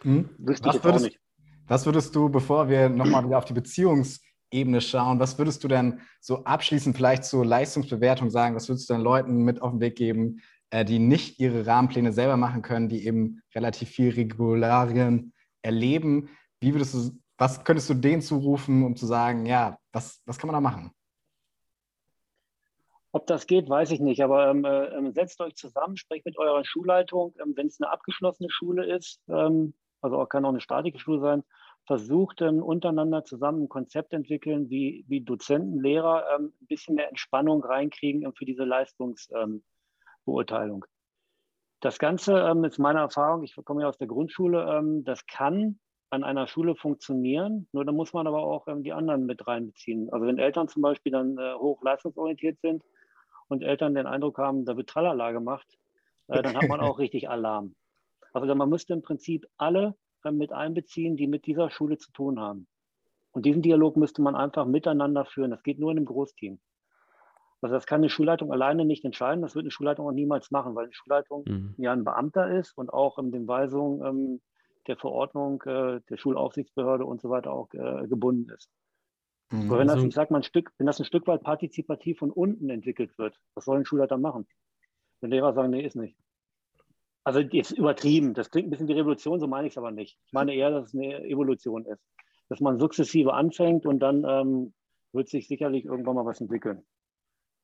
[0.02, 0.28] mhm.
[0.38, 1.20] wüsste ich was würdest, auch nicht.
[1.66, 4.20] Was würdest du, bevor wir nochmal wieder auf die Beziehungs-
[4.54, 5.20] Ebene schauen.
[5.20, 8.54] Was würdest du denn so abschließend vielleicht zur Leistungsbewertung sagen?
[8.54, 10.40] Was würdest du den Leuten mit auf den Weg geben,
[10.70, 16.30] äh, die nicht ihre Rahmenpläne selber machen können, die eben relativ viel Regularien erleben?
[16.60, 20.48] Wie würdest du, was könntest du denen zurufen, um zu sagen, ja, was, was kann
[20.48, 20.92] man da machen?
[23.12, 24.22] Ob das geht, weiß ich nicht.
[24.22, 27.34] Aber ähm, äh, setzt euch zusammen, sprecht mit eurer Schulleitung.
[27.40, 31.44] Ähm, Wenn es eine abgeschlossene Schule ist, ähm, also kann auch eine staatliche Schule sein,
[31.86, 37.08] versucht ähm, untereinander zusammen ein Konzept entwickeln, wie, wie Dozenten, Lehrer ähm, ein bisschen mehr
[37.08, 40.84] Entspannung reinkriegen ähm, für diese Leistungsbeurteilung.
[41.80, 45.78] das Ganze ähm, ist meine Erfahrung, ich komme ja aus der Grundschule, ähm, das kann
[46.10, 50.10] an einer Schule funktionieren, nur da muss man aber auch ähm, die anderen mit reinbeziehen.
[50.10, 52.82] Also wenn Eltern zum Beispiel dann äh, hoch leistungsorientiert sind
[53.48, 55.66] und Eltern den Eindruck haben, da wird Tralala gemacht,
[56.28, 57.74] äh, dann hat man auch richtig Alarm.
[58.32, 59.94] Also man müsste im Prinzip alle
[60.32, 62.66] mit einbeziehen, die mit dieser Schule zu tun haben.
[63.32, 65.50] Und diesen Dialog müsste man einfach miteinander führen.
[65.50, 66.60] Das geht nur in einem Großteam.
[67.60, 69.42] Also das kann eine Schulleitung alleine nicht entscheiden.
[69.42, 71.74] Das wird eine Schulleitung auch niemals machen, weil eine Schulleitung mhm.
[71.78, 74.40] ja ein Beamter ist und auch in den Weisungen ähm,
[74.86, 78.68] der Verordnung äh, der Schulaufsichtsbehörde und so weiter auch äh, gebunden ist.
[79.50, 79.70] Mhm.
[79.70, 82.18] Aber wenn das, also ich sag mal, ein Stück, wenn das ein Stück weit partizipativ
[82.18, 84.46] von unten entwickelt wird, was soll ein Schulleiter machen?
[85.20, 86.18] Wenn Lehrer sagen, nee, ist nicht.
[87.24, 90.18] Also jetzt übertrieben, das klingt ein bisschen wie Revolution, so meine ich es aber nicht.
[90.26, 92.02] Ich meine eher, dass es eine Evolution ist.
[92.50, 94.74] Dass man sukzessive anfängt und dann ähm,
[95.12, 96.84] wird sich sicherlich irgendwann mal was entwickeln.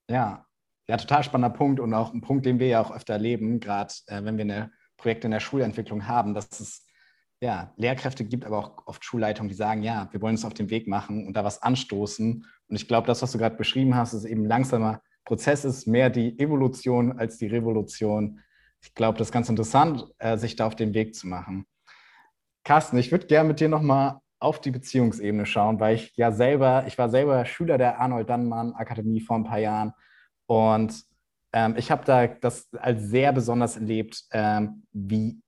[0.08, 0.46] Ja,
[0.88, 3.92] ja, total spannender Punkt und auch ein Punkt, den wir ja auch öfter erleben, gerade
[4.06, 6.86] äh, wenn wir eine Projekte in der Schulentwicklung haben, dass es
[7.42, 10.68] ja, Lehrkräfte gibt, aber auch oft Schulleitungen, die sagen, ja, wir wollen es auf den
[10.70, 12.44] Weg machen und da was anstoßen.
[12.68, 16.10] Und ich glaube, das, was du gerade beschrieben hast, ist eben langsamer Prozess ist, mehr
[16.10, 18.40] die Evolution als die Revolution
[18.82, 21.66] ich glaube, das ist ganz interessant, äh, sich da auf den Weg zu machen.
[22.64, 26.84] Carsten, ich würde gerne mit dir nochmal auf die Beziehungsebene schauen, weil ich ja selber,
[26.86, 29.92] ich war selber Schüler der Arnold Dannmann Akademie vor ein paar Jahren
[30.46, 31.04] und
[31.52, 35.42] ähm, ich habe da das als sehr besonders erlebt, ähm, wie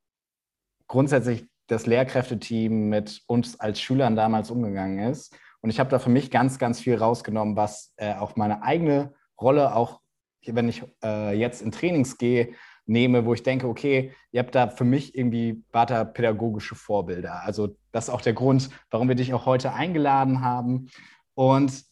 [0.89, 5.35] grundsätzlich das Lehrkräfteteam mit uns als Schülern damals umgegangen ist.
[5.61, 9.15] Und ich habe da für mich ganz, ganz viel rausgenommen, was äh, auch meine eigene
[9.41, 10.01] Rolle, auch
[10.45, 12.55] wenn ich äh, jetzt in Trainings gehe,
[12.87, 17.43] nehme, wo ich denke, okay, ihr habt da für mich irgendwie weiter pädagogische Vorbilder.
[17.43, 20.89] Also das ist auch der Grund, warum wir dich auch heute eingeladen haben.
[21.35, 21.85] Und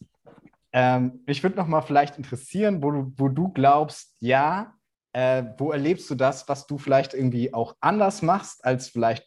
[0.72, 4.74] ähm, mich würde noch mal vielleicht interessieren, wo du, wo du glaubst, ja,
[5.12, 9.26] äh, wo erlebst du das, was du vielleicht irgendwie auch anders machst, als vielleicht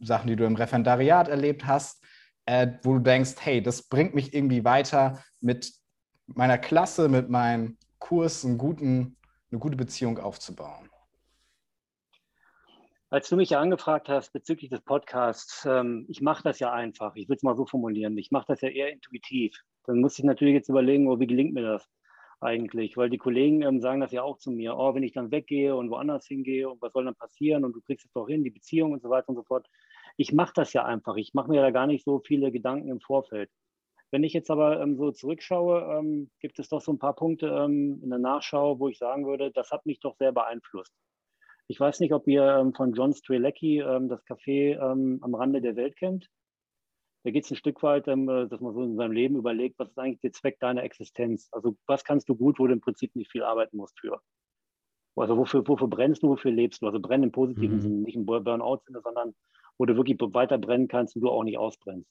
[0.00, 2.04] Sachen, die du im Referendariat erlebt hast,
[2.46, 5.72] äh, wo du denkst, hey, das bringt mich irgendwie weiter mit
[6.26, 9.16] meiner Klasse, mit meinem Kurs einen guten,
[9.50, 10.88] eine gute Beziehung aufzubauen?
[13.14, 17.14] Als du mich ja angefragt hast bezüglich des Podcasts, ähm, ich mache das ja einfach,
[17.14, 19.56] ich will es mal so formulieren, ich mache das ja eher intuitiv.
[19.84, 21.88] Dann muss ich natürlich jetzt überlegen, oh, wie gelingt mir das
[22.40, 22.96] eigentlich?
[22.96, 25.76] Weil die Kollegen ähm, sagen das ja auch zu mir, oh, wenn ich dann weggehe
[25.76, 28.50] und woanders hingehe und was soll dann passieren und du kriegst es doch hin, die
[28.50, 29.68] Beziehung und so weiter und so fort.
[30.16, 33.00] Ich mache das ja einfach, ich mache mir da gar nicht so viele Gedanken im
[33.00, 33.48] Vorfeld.
[34.10, 37.46] Wenn ich jetzt aber ähm, so zurückschaue, ähm, gibt es doch so ein paar Punkte
[37.46, 40.92] ähm, in der Nachschau, wo ich sagen würde, das hat mich doch sehr beeinflusst.
[41.66, 45.60] Ich weiß nicht, ob ihr ähm, von John Strelecki ähm, das Café ähm, am Rande
[45.60, 46.28] der Welt kennt.
[47.24, 49.88] Da geht es ein Stück weit, äh, dass man so in seinem Leben überlegt, was
[49.88, 51.48] ist eigentlich der Zweck deiner Existenz?
[51.52, 54.20] Also was kannst du gut, wo du im Prinzip nicht viel arbeiten musst für?
[55.16, 56.86] Also wofür, wofür brennst du, wofür lebst du?
[56.86, 57.80] Also brennen im positiven mhm.
[57.80, 59.34] Sinne, nicht im Burnout-Sinne, sondern
[59.78, 62.10] wo du wirklich weiter brennen kannst und du auch nicht ausbrennst.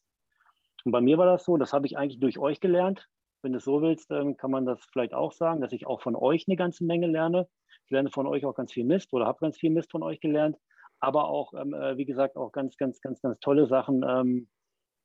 [0.84, 3.08] Und bei mir war das so, das habe ich eigentlich durch euch gelernt.
[3.42, 6.16] Wenn du es so willst, kann man das vielleicht auch sagen, dass ich auch von
[6.16, 7.48] euch eine ganze Menge lerne.
[7.94, 10.58] Lerne von euch auch ganz viel Mist oder habe ganz viel Mist von euch gelernt.
[11.00, 14.04] Aber auch, ähm, äh, wie gesagt, auch ganz, ganz, ganz, ganz tolle Sachen.
[14.08, 14.48] Ähm,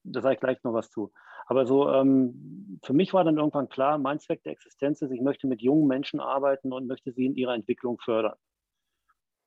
[0.04, 1.12] da sage ich gleich noch was zu.
[1.46, 5.20] Aber so, ähm, für mich war dann irgendwann klar, mein Zweck der Existenz ist, ich
[5.20, 8.36] möchte mit jungen Menschen arbeiten und möchte sie in ihrer Entwicklung fördern.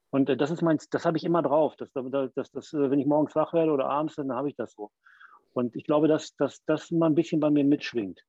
[0.10, 1.76] Und äh, das ist mein, das habe ich immer drauf.
[1.78, 4.92] Das, das, das, wenn ich morgens wach werde oder abends, dann habe ich das so.
[5.54, 8.22] Und ich glaube, dass, dass das mal ein bisschen bei mir mitschwingt.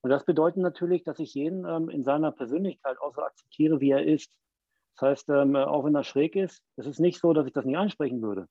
[0.00, 3.90] Und das bedeutet natürlich, dass ich jeden ähm, in seiner Persönlichkeit auch so akzeptiere, wie
[3.90, 4.32] er ist.
[4.96, 7.64] Das heißt, ähm, auch wenn er schräg ist, es ist nicht so, dass ich das
[7.64, 8.46] nicht ansprechen würde.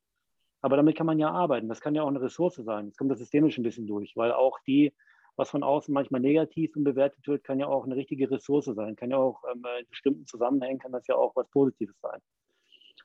[0.62, 1.69] Aber damit kann man ja arbeiten.
[1.69, 2.88] Das kann ja auch eine Ressource sein.
[2.88, 4.93] Jetzt kommt das systemisch ein bisschen durch, weil auch die,
[5.36, 8.95] was von außen manchmal negativ bewertet wird, kann ja auch eine richtige Ressource sein.
[8.95, 12.19] Kann ja auch ähm, in bestimmten Zusammenhängen kann das ja auch was Positives sein.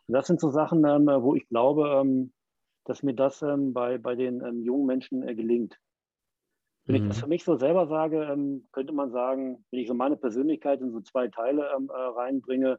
[0.06, 2.32] Und das sind so Sachen, ähm, wo ich glaube, ähm,
[2.84, 5.78] dass mir das ähm, bei, bei den jungen Menschen äh, gelingt.
[6.84, 7.02] Wenn mhm.
[7.02, 10.16] ich das für mich so selber sage, ähm, könnte man sagen, wenn ich so meine
[10.16, 12.78] Persönlichkeit in so zwei Teile ähm, äh, reinbringe,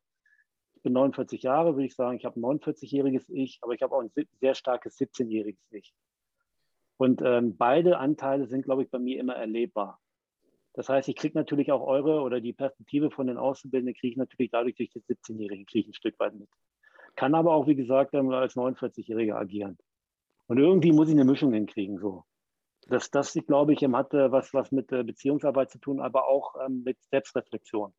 [0.75, 3.95] ich bin 49 Jahre, würde ich sagen, ich habe ein 49-jähriges Ich, aber ich habe
[3.95, 4.11] auch ein
[4.41, 5.93] sehr starkes 17-jähriges Ich.
[6.97, 9.99] Und ähm, beide Anteile sind, glaube ich, bei mir immer erlebbar.
[10.73, 14.17] Das heißt, ich kriege natürlich auch eure oder die Perspektive von den Auszubildenden, kriege ich
[14.17, 16.49] natürlich dadurch durch den 17-Jährigen, kriege ich ein Stück weit mit.
[17.15, 19.77] Kann aber auch, wie gesagt, als 49-Jähriger agieren.
[20.47, 21.99] Und irgendwie muss ich eine Mischung hinkriegen.
[21.99, 22.25] So.
[22.87, 26.83] Das, das glaube ich, hat was, was mit äh, Beziehungsarbeit zu tun, aber auch ähm,
[26.83, 27.93] mit Selbstreflexion.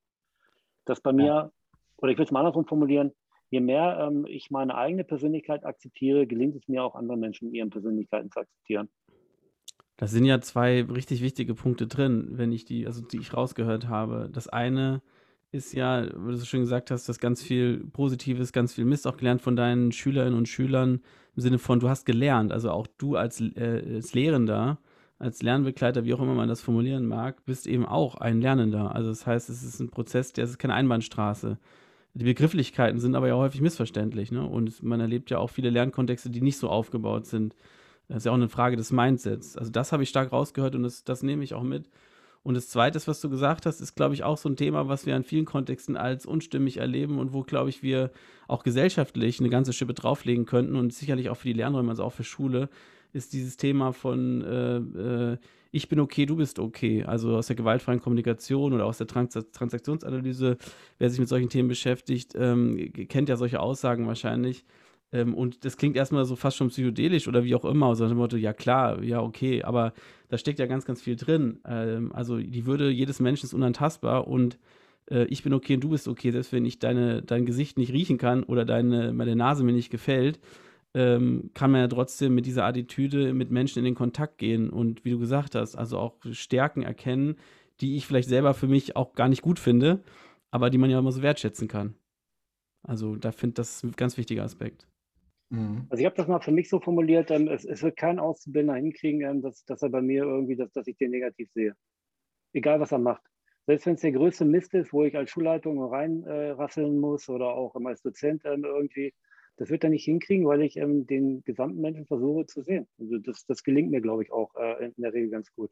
[0.85, 1.53] Das bei mir,
[1.97, 3.13] oder ich will es mal andersrum formulieren,
[3.51, 7.71] je mehr ähm, ich meine eigene Persönlichkeit akzeptiere, gelingt es mir auch anderen Menschen, ihren
[7.71, 8.89] Persönlichkeiten zu akzeptieren.
[9.97, 13.89] Da sind ja zwei richtig wichtige Punkte drin, wenn ich die, also die ich rausgehört
[13.89, 14.29] habe.
[14.33, 15.03] Das eine
[15.55, 19.07] ist ja, wie du so schön gesagt hast, dass ganz viel Positives, ganz viel Mist
[19.07, 21.01] auch gelernt von deinen Schülerinnen und Schülern
[21.37, 22.53] im Sinne von, du hast gelernt.
[22.53, 24.79] Also auch du als, äh, als Lehrender,
[25.19, 28.95] als Lernbegleiter, wie auch immer man das formulieren mag, bist eben auch ein Lernender.
[28.95, 31.59] Also das heißt, es ist ein Prozess, der ist keine Einbahnstraße.
[32.15, 34.33] Die Begrifflichkeiten sind aber ja häufig missverständlich.
[34.33, 34.45] Ne?
[34.45, 37.55] Und man erlebt ja auch viele Lernkontexte, die nicht so aufgebaut sind.
[38.09, 39.57] Das ist ja auch eine Frage des Mindsets.
[39.57, 41.89] Also das habe ich stark rausgehört und das, das nehme ich auch mit.
[42.45, 45.07] Und das Zweite, was du gesagt hast, ist, glaube ich, auch so ein Thema, was
[45.07, 48.11] wir in vielen Kontexten als unstimmig erleben und wo, glaube ich, wir
[48.47, 52.13] auch gesellschaftlich eine ganze Schippe drauflegen könnten und sicherlich auch für die Lernräume, also auch
[52.13, 52.69] für Schule,
[53.15, 55.39] ist dieses Thema von äh, äh,
[55.75, 57.03] ich bin okay, du bist okay.
[57.03, 60.57] Also aus der gewaltfreien Kommunikation oder aus der Trans Transaktionsanalyse,
[60.99, 64.65] wer sich mit solchen Themen beschäftigt, ähm, kennt ja solche Aussagen wahrscheinlich.
[65.15, 68.11] Ähm, und das klingt erstmal so fast schon psychedelisch oder wie auch immer, so nach
[68.11, 69.95] dem Motto, ja klar, ja okay, aber
[70.29, 71.61] da steckt ja ganz, ganz viel drin.
[71.65, 74.59] Ähm, also die Würde jedes Menschen ist unantastbar und
[75.11, 77.93] äh, ich bin okay und du bist okay, selbst wenn ich deine, dein Gesicht nicht
[77.93, 80.41] riechen kann oder deine, meine Nase mir nicht gefällt,
[80.95, 85.05] ähm, kann man ja trotzdem mit dieser Attitüde mit Menschen in den Kontakt gehen und
[85.05, 87.37] wie du gesagt hast, also auch Stärken erkennen,
[87.81, 90.03] die ich vielleicht selber für mich auch gar nicht gut finde,
[90.51, 91.95] aber die man ja immer so wertschätzen kann.
[92.83, 94.87] Also da finde ich das ein ganz wichtiger Aspekt.
[95.55, 95.87] Mhm.
[95.89, 98.75] Also ich habe das mal für mich so formuliert, ähm, es, es, wird kein Auszubildender
[98.75, 101.77] hinkriegen, ähm, dass, dass er bei mir irgendwie, dass, dass ich den negativ sehe.
[102.53, 103.23] Egal, was er macht.
[103.67, 107.55] Selbst wenn es der größte Mist ist, wo ich als Schulleitung reinrasseln äh, muss oder
[107.55, 109.15] auch als Dozent ähm, irgendwie,
[109.57, 112.89] das wird er nicht hinkriegen, weil ich ähm, den gesamten Menschen versuche zu sehen.
[112.99, 115.71] Also das, das gelingt mir, glaube ich, auch äh, in der Regel ganz gut.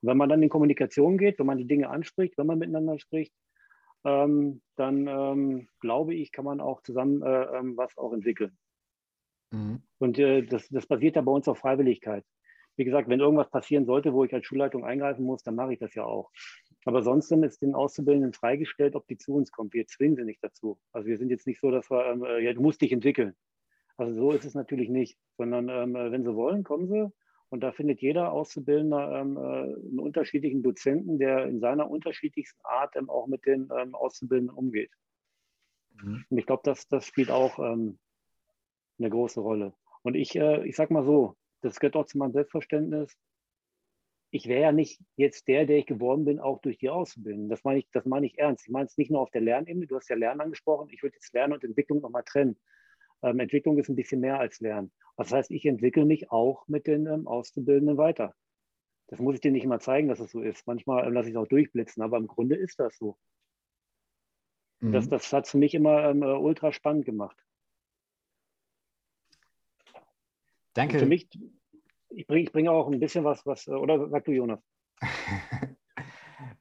[0.00, 2.98] Und wenn man dann in Kommunikation geht, wenn man die Dinge anspricht, wenn man miteinander
[2.98, 3.32] spricht,
[4.04, 8.58] ähm, dann ähm, glaube ich, kann man auch zusammen äh, ähm, was auch entwickeln.
[9.54, 9.82] Mhm.
[9.98, 12.24] Und äh, das, das basiert ja bei uns auf Freiwilligkeit.
[12.76, 15.78] Wie gesagt, wenn irgendwas passieren sollte, wo ich als Schulleitung eingreifen muss, dann mache ich
[15.78, 16.30] das ja auch.
[16.84, 19.72] Aber sonst ist den Auszubildenden freigestellt, ob die zu uns kommen.
[19.72, 20.78] Wir zwingen sie nicht dazu.
[20.92, 23.34] Also wir sind jetzt nicht so, dass wir, ähm, äh, ja, du musst dich entwickeln.
[23.96, 27.12] Also so ist es natürlich nicht, sondern ähm, äh, wenn sie wollen, kommen sie.
[27.48, 32.96] Und da findet jeder Auszubildende ähm, äh, einen unterschiedlichen Dozenten, der in seiner unterschiedlichsten Art
[32.96, 34.90] ähm, auch mit den ähm, Auszubildenden umgeht.
[36.02, 36.24] Mhm.
[36.28, 38.00] Und ich glaube, das, das spielt auch ähm,
[38.98, 39.74] eine große Rolle.
[40.02, 43.16] Und ich, äh, ich sag mal so, das gehört auch zu meinem Selbstverständnis.
[44.30, 47.48] Ich wäre ja nicht jetzt der, der ich geworden bin, auch durch die Ausbildung.
[47.48, 48.66] Das meine ich, das meine ich ernst.
[48.66, 49.86] Ich meine es nicht nur auf der Lernebene.
[49.86, 50.88] Du hast ja Lernen angesprochen.
[50.90, 52.58] Ich würde jetzt Lernen und Entwicklung nochmal trennen.
[53.22, 54.92] Ähm, Entwicklung ist ein bisschen mehr als Lernen.
[55.16, 58.34] Das heißt, ich entwickle mich auch mit den ähm, Auszubildenden weiter.
[59.08, 60.66] Das muss ich dir nicht immer zeigen, dass es so ist.
[60.66, 63.16] Manchmal ähm, lasse ich es auch durchblitzen, aber im Grunde ist das so.
[64.80, 64.92] Mhm.
[64.92, 67.36] Das, das hat es für mich immer ähm, äh, ultra spannend gemacht.
[70.74, 70.94] Danke.
[70.94, 71.28] Und für mich,
[72.10, 74.60] ich bringe ich bring auch ein bisschen was, was, oder sag du, Jonas?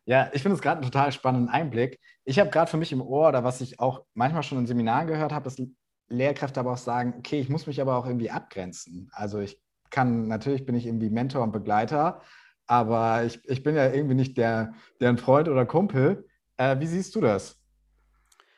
[0.06, 2.00] ja, ich finde es gerade einen total spannenden Einblick.
[2.24, 5.08] Ich habe gerade für mich im Ohr, oder was ich auch manchmal schon in Seminaren
[5.08, 5.62] gehört habe, ist
[6.10, 9.10] Lehrkräfte aber auch sagen, okay, ich muss mich aber auch irgendwie abgrenzen.
[9.14, 12.22] Also ich kann, natürlich bin ich irgendwie Mentor und Begleiter,
[12.66, 16.28] aber ich, ich bin ja irgendwie nicht der, deren Freund oder Kumpel.
[16.58, 17.63] Äh, wie siehst du das?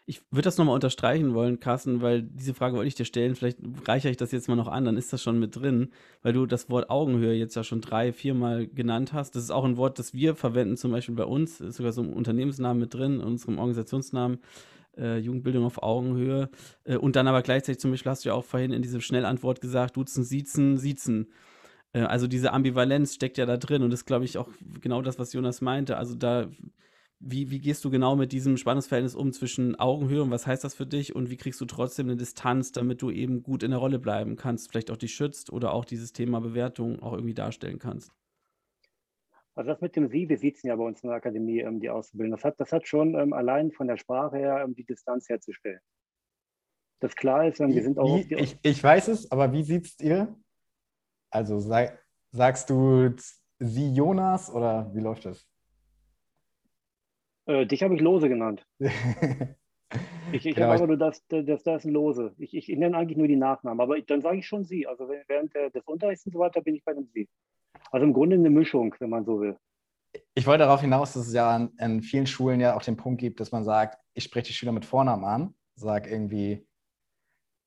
[0.08, 3.36] Ich würde das nochmal unterstreichen wollen, Carsten, weil diese Frage wollte ich dir stellen.
[3.36, 5.91] Vielleicht reichere ich das jetzt mal noch an, dann ist das schon mit drin,
[6.22, 9.36] weil du das Wort Augenhöhe jetzt ja schon drei, viermal genannt hast.
[9.36, 12.04] Das ist auch ein Wort, das wir verwenden, zum Beispiel bei uns, ist sogar so
[12.04, 14.39] ein Unternehmensnamen mit drin, in unserem Organisationsnamen.
[14.98, 16.50] Äh, Jugendbildung auf Augenhöhe.
[16.86, 19.60] Äh, und dann aber gleichzeitig zum Beispiel hast du ja auch vorhin in dieser Schnellantwort
[19.60, 21.28] gesagt, duzen, siezen, siezen.
[21.94, 25.20] Äh, also diese Ambivalenz steckt ja da drin und das glaube ich, auch genau das,
[25.20, 25.98] was Jonas meinte.
[25.98, 26.48] Also da
[27.28, 30.76] wie, wie gehst du genau mit diesem Spannungsverhältnis um zwischen Augenhöhe und was heißt das
[30.76, 33.80] für dich und wie kriegst du trotzdem eine Distanz, damit du eben gut in der
[33.80, 37.80] Rolle bleiben kannst, vielleicht auch dich schützt oder auch dieses Thema Bewertung auch irgendwie darstellen
[37.80, 38.12] kannst?
[39.56, 41.90] Also das mit dem Sie, wir sitzen ja bei uns in der Akademie, ähm, die
[41.90, 45.28] Auszubildenden, das hat, das hat schon ähm, allein von der Sprache her ähm, die Distanz
[45.28, 45.80] herzustellen.
[47.00, 48.18] Das klar ist, ähm, wir sind auch...
[48.18, 50.36] Wie, ich, ich weiß es, aber wie sitzt ihr?
[51.32, 53.16] Also sag, sagst du
[53.58, 55.48] Sie Jonas oder wie läuft das?
[57.46, 58.66] Äh, dich habe ich Lose genannt.
[58.80, 60.68] ich ich genau.
[60.68, 62.34] habe aber nur das, das, das ist ein Lose.
[62.38, 64.88] Ich, ich, nenne eigentlich nur die Nachnamen, aber ich, dann sage ich schon Sie.
[64.88, 67.28] Also während des Unterrichts und so weiter bin ich bei dem Sie.
[67.92, 69.58] Also im Grunde eine Mischung, wenn man so will.
[70.34, 73.20] Ich wollte darauf hinaus, dass es ja an, an vielen Schulen ja auch den Punkt
[73.20, 76.66] gibt, dass man sagt, ich spreche die Schüler mit Vornamen an, sage irgendwie,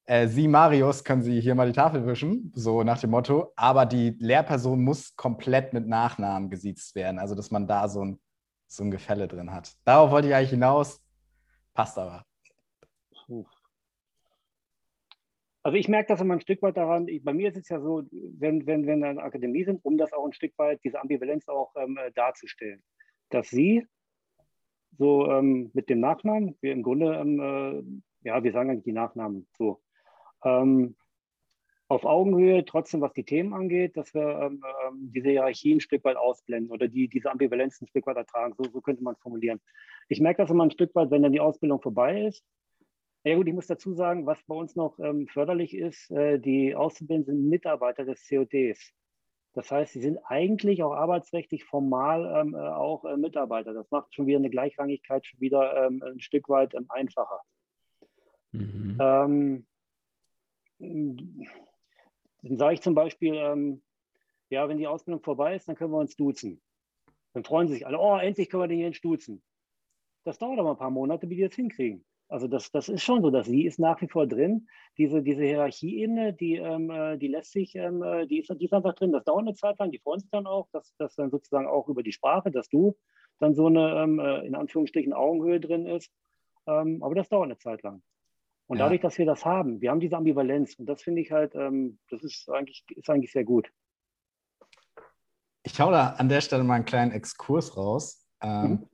[0.07, 3.53] äh, Sie, Marius, können Sie hier mal die Tafel wischen, so nach dem Motto.
[3.57, 7.19] Aber die Lehrperson muss komplett mit Nachnamen gesiezt werden.
[7.19, 8.19] Also, dass man da so ein
[8.69, 9.77] so ein Gefälle drin hat.
[9.85, 11.03] Darauf wollte ich eigentlich hinaus.
[11.75, 12.25] Passt aber.
[15.63, 17.81] Also ich merke das immer ein Stück weit daran, ich, bei mir ist es ja
[17.81, 20.81] so, wenn, wenn, wenn wir in der Akademie sind, um das auch ein Stück weit,
[20.85, 22.83] diese Ambivalenz auch ähm, äh, darzustellen,
[23.31, 23.87] dass sie
[24.97, 28.93] so ähm, mit dem Nachnamen, wir im Grunde, ähm, äh, ja, wir sagen eigentlich die
[28.93, 29.83] Nachnamen so,
[30.45, 30.97] ähm,
[31.89, 36.05] auf Augenhöhe, trotzdem was die Themen angeht, dass wir ähm, ähm, diese Hierarchie ein Stück
[36.05, 38.55] weit ausblenden oder die, diese Ambivalenz ein Stück weit ertragen.
[38.59, 39.61] So, so könnte man formulieren.
[40.09, 42.45] Ich merke das immer ein Stück weit, wenn dann die Ausbildung vorbei ist.
[43.25, 46.75] Ja gut, ich muss dazu sagen, was bei uns noch ähm, förderlich ist, äh, die
[46.75, 48.93] Auszubildenden sind Mitarbeiter des CODs.
[49.55, 53.73] Das heißt, sie sind eigentlich auch arbeitsrechtlich formal ähm, äh, auch äh, Mitarbeiter.
[53.73, 57.41] Das macht schon wieder eine Gleichrangigkeit schon wieder ähm, ein Stück weit ähm, einfacher.
[58.53, 59.65] Mhm.
[62.49, 63.83] Dann sage ich zum Beispiel, ähm,
[64.51, 66.61] ja, wenn die Ausbildung vorbei ist, dann können wir uns duzen.
[67.35, 69.43] Dann freuen sich alle, oh, endlich können wir den Jens duzen.
[70.25, 72.05] Das dauert aber ein paar Monate, bis die das hinkriegen.
[72.29, 74.69] Also das, das ist schon so, dass sie ist nach wie vor drin.
[74.99, 78.75] Diese, diese Hierarchieebene, die, ähm, äh, die lässt sich, ähm, äh, die, ist, die ist
[78.75, 79.13] einfach drin.
[79.13, 81.89] Das dauert eine Zeit lang, die freuen sich dann auch, dass das dann sozusagen auch
[81.89, 82.97] über die Sprache, dass du
[83.39, 86.13] dann so eine, ähm, äh, in Anführungsstrichen, Augenhöhe drin ist.
[86.67, 88.03] Ähm, aber das dauert eine Zeit lang.
[88.69, 88.85] Und ja.
[88.85, 91.99] dadurch, dass wir das haben, wir haben diese Ambivalenz und das finde ich halt, ähm,
[92.11, 93.73] das ist eigentlich, ist eigentlich sehr gut.
[95.63, 98.27] Ich hau da an der Stelle mal einen kleinen Exkurs raus.
[98.43, 98.89] Ähm, mhm.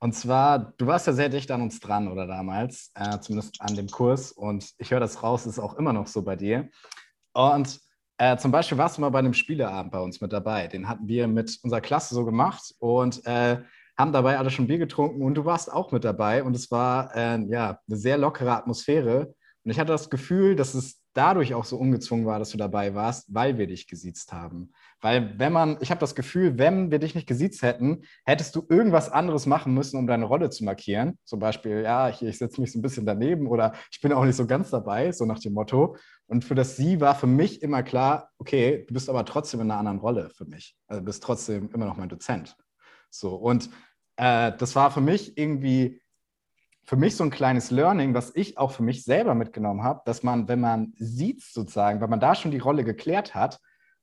[0.00, 3.74] Und zwar, du warst ja sehr dicht an uns dran, oder damals, äh, zumindest an
[3.74, 4.30] dem Kurs.
[4.32, 6.68] Und ich höre das raus, ist auch immer noch so bei dir.
[7.32, 7.80] Und
[8.18, 10.66] äh, zum Beispiel warst du mal bei einem Spieleabend bei uns mit dabei.
[10.66, 13.62] Den hatten wir mit unserer Klasse so gemacht und äh,
[13.98, 16.44] haben dabei alle schon Bier getrunken und du warst auch mit dabei.
[16.44, 19.34] Und es war äh, ja eine sehr lockere Atmosphäre.
[19.64, 22.94] Und ich hatte das Gefühl, dass es dadurch auch so ungezwungen war, dass du dabei
[22.94, 24.70] warst, weil wir dich gesiezt haben.
[25.00, 28.64] Weil wenn man, ich habe das Gefühl, wenn wir dich nicht gesiezt hätten, hättest du
[28.68, 31.18] irgendwas anderes machen müssen, um deine Rolle zu markieren.
[31.24, 34.24] Zum Beispiel, ja, hier, ich setze mich so ein bisschen daneben oder ich bin auch
[34.24, 35.96] nicht so ganz dabei, so nach dem Motto.
[36.28, 39.70] Und für das Sie war für mich immer klar, okay, du bist aber trotzdem in
[39.72, 40.76] einer anderen Rolle für mich.
[40.86, 42.56] Also du bist trotzdem immer noch mein Dozent.
[43.10, 43.70] So, und
[44.18, 46.02] äh, das war für mich irgendwie
[46.84, 50.22] für mich so ein kleines Learning, was ich auch für mich selber mitgenommen habe, dass
[50.22, 53.60] man, wenn man sieht sozusagen, weil man da schon die Rolle geklärt hat,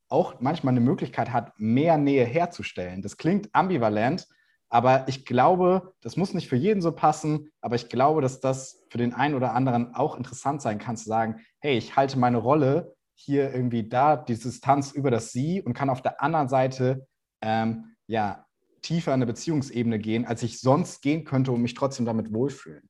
[0.08, 3.02] auch manchmal eine Möglichkeit hat, mehr Nähe herzustellen.
[3.02, 4.28] Das klingt ambivalent,
[4.70, 8.86] aber ich glaube, das muss nicht für jeden so passen, aber ich glaube, dass das
[8.90, 12.38] für den einen oder anderen auch interessant sein kann, zu sagen, hey, ich halte meine
[12.38, 17.08] Rolle hier irgendwie da, die Distanz über das Sie und kann auf der anderen Seite
[17.42, 18.45] ähm, ja
[18.86, 22.88] tiefer in eine Beziehungsebene gehen, als ich sonst gehen könnte und mich trotzdem damit wohlfühlen.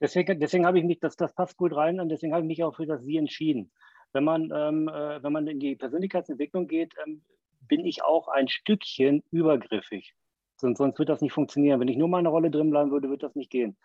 [0.00, 2.64] Deswegen, deswegen habe ich mich, das, das passt gut rein und deswegen habe ich mich
[2.64, 3.70] auch für das Sie entschieden.
[4.12, 7.22] Wenn man, ähm, äh, wenn man in die Persönlichkeitsentwicklung geht, ähm,
[7.68, 10.14] bin ich auch ein Stückchen übergriffig.
[10.56, 11.80] Sonst, sonst wird das nicht funktionieren.
[11.80, 13.76] Wenn ich nur meine Rolle drin bleiben würde, wird das nicht gehen.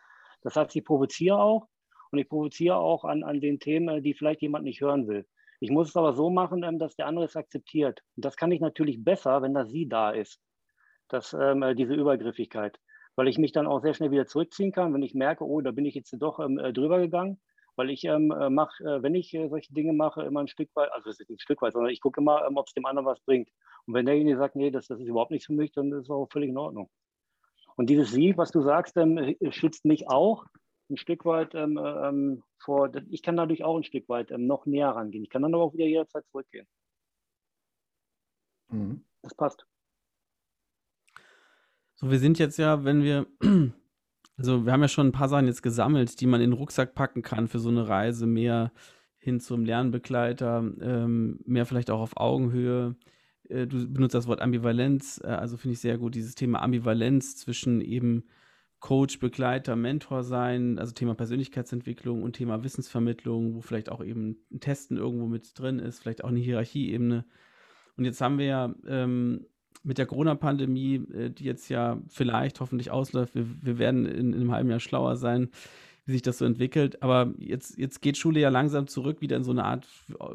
[0.42, 1.68] Das heißt, ich provoziere auch
[2.12, 5.26] und ich provoziere auch an, an den Themen, die vielleicht jemand nicht hören will.
[5.60, 8.02] Ich muss es aber so machen, ähm, dass der andere es akzeptiert.
[8.16, 10.40] Und das kann ich natürlich besser, wenn das Sie da ist
[11.10, 12.80] dass ähm, äh, diese Übergriffigkeit,
[13.16, 15.72] weil ich mich dann auch sehr schnell wieder zurückziehen kann, wenn ich merke, oh, da
[15.72, 17.40] bin ich jetzt doch ähm, äh, drüber gegangen,
[17.76, 20.70] weil ich ähm, äh, mache, äh, wenn ich äh, solche Dinge mache, immer ein Stück
[20.76, 22.74] weit, also es ist nicht ein Stück weit, sondern ich gucke immer, ähm, ob es
[22.74, 23.50] dem anderen was bringt.
[23.86, 26.10] Und wenn derjenige sagt, nee, das, das ist überhaupt nichts für mich, dann ist es
[26.10, 26.90] auch völlig in Ordnung.
[27.76, 30.46] Und dieses Sie, was du sagst, ähm, schützt mich auch
[30.90, 35.24] ein Stück weit ähm, vor, ich kann dadurch auch ein Stück weit noch näher rangehen.
[35.24, 36.68] Ich kann dann aber auch wieder jederzeit zurückgehen.
[38.70, 39.04] Mhm.
[39.24, 39.66] Das passt.
[41.98, 43.26] So, wir sind jetzt ja, wenn wir,
[44.38, 46.94] also wir haben ja schon ein paar Sachen jetzt gesammelt, die man in den Rucksack
[46.94, 48.74] packen kann für so eine Reise, mehr
[49.18, 52.96] hin zum Lernbegleiter, ähm, mehr vielleicht auch auf Augenhöhe.
[53.48, 57.38] Äh, du benutzt das Wort Ambivalenz, äh, also finde ich sehr gut, dieses Thema Ambivalenz
[57.38, 58.26] zwischen eben
[58.82, 64.60] Coach, Begleiter, Mentor sein, also Thema Persönlichkeitsentwicklung und Thema Wissensvermittlung, wo vielleicht auch eben ein
[64.60, 67.26] Testen irgendwo mit drin ist, vielleicht auch eine Hierarchieebene.
[67.96, 69.46] Und jetzt haben wir ja ähm,
[69.86, 74.42] mit der Corona-Pandemie, äh, die jetzt ja vielleicht hoffentlich ausläuft, wir, wir werden in, in,
[74.42, 75.50] einem halben Jahr schlauer sein,
[76.06, 77.02] wie sich das so entwickelt.
[77.02, 79.88] Aber jetzt, jetzt geht Schule ja langsam zurück, wieder in so eine Art
[80.20, 80.26] äh,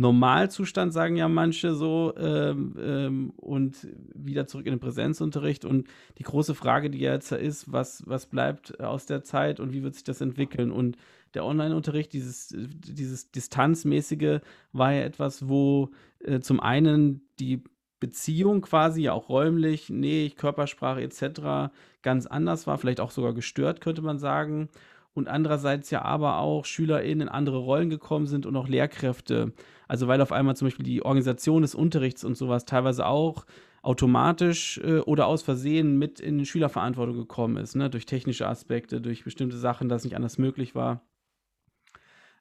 [0.00, 5.64] Normalzustand, sagen ja manche so, ähm, ähm, und wieder zurück in den Präsenzunterricht.
[5.64, 9.82] Und die große Frage, die jetzt ist, was, was bleibt aus der Zeit und wie
[9.82, 10.70] wird sich das entwickeln?
[10.70, 10.96] Und
[11.34, 14.40] der Online-Unterricht, dieses, dieses Distanzmäßige,
[14.72, 17.64] war ja etwas, wo äh, zum einen die
[18.00, 21.72] Beziehung quasi, auch räumlich, Nähe, Körpersprache etc.
[22.02, 24.68] ganz anders war, vielleicht auch sogar gestört, könnte man sagen.
[25.14, 29.52] Und andererseits ja aber auch SchülerInnen in andere Rollen gekommen sind und auch Lehrkräfte.
[29.88, 33.44] Also weil auf einmal zum Beispiel die Organisation des Unterrichts und sowas teilweise auch
[33.82, 37.90] automatisch äh, oder aus Versehen mit in Schülerverantwortung gekommen ist, ne?
[37.90, 41.02] durch technische Aspekte, durch bestimmte Sachen, dass nicht anders möglich war.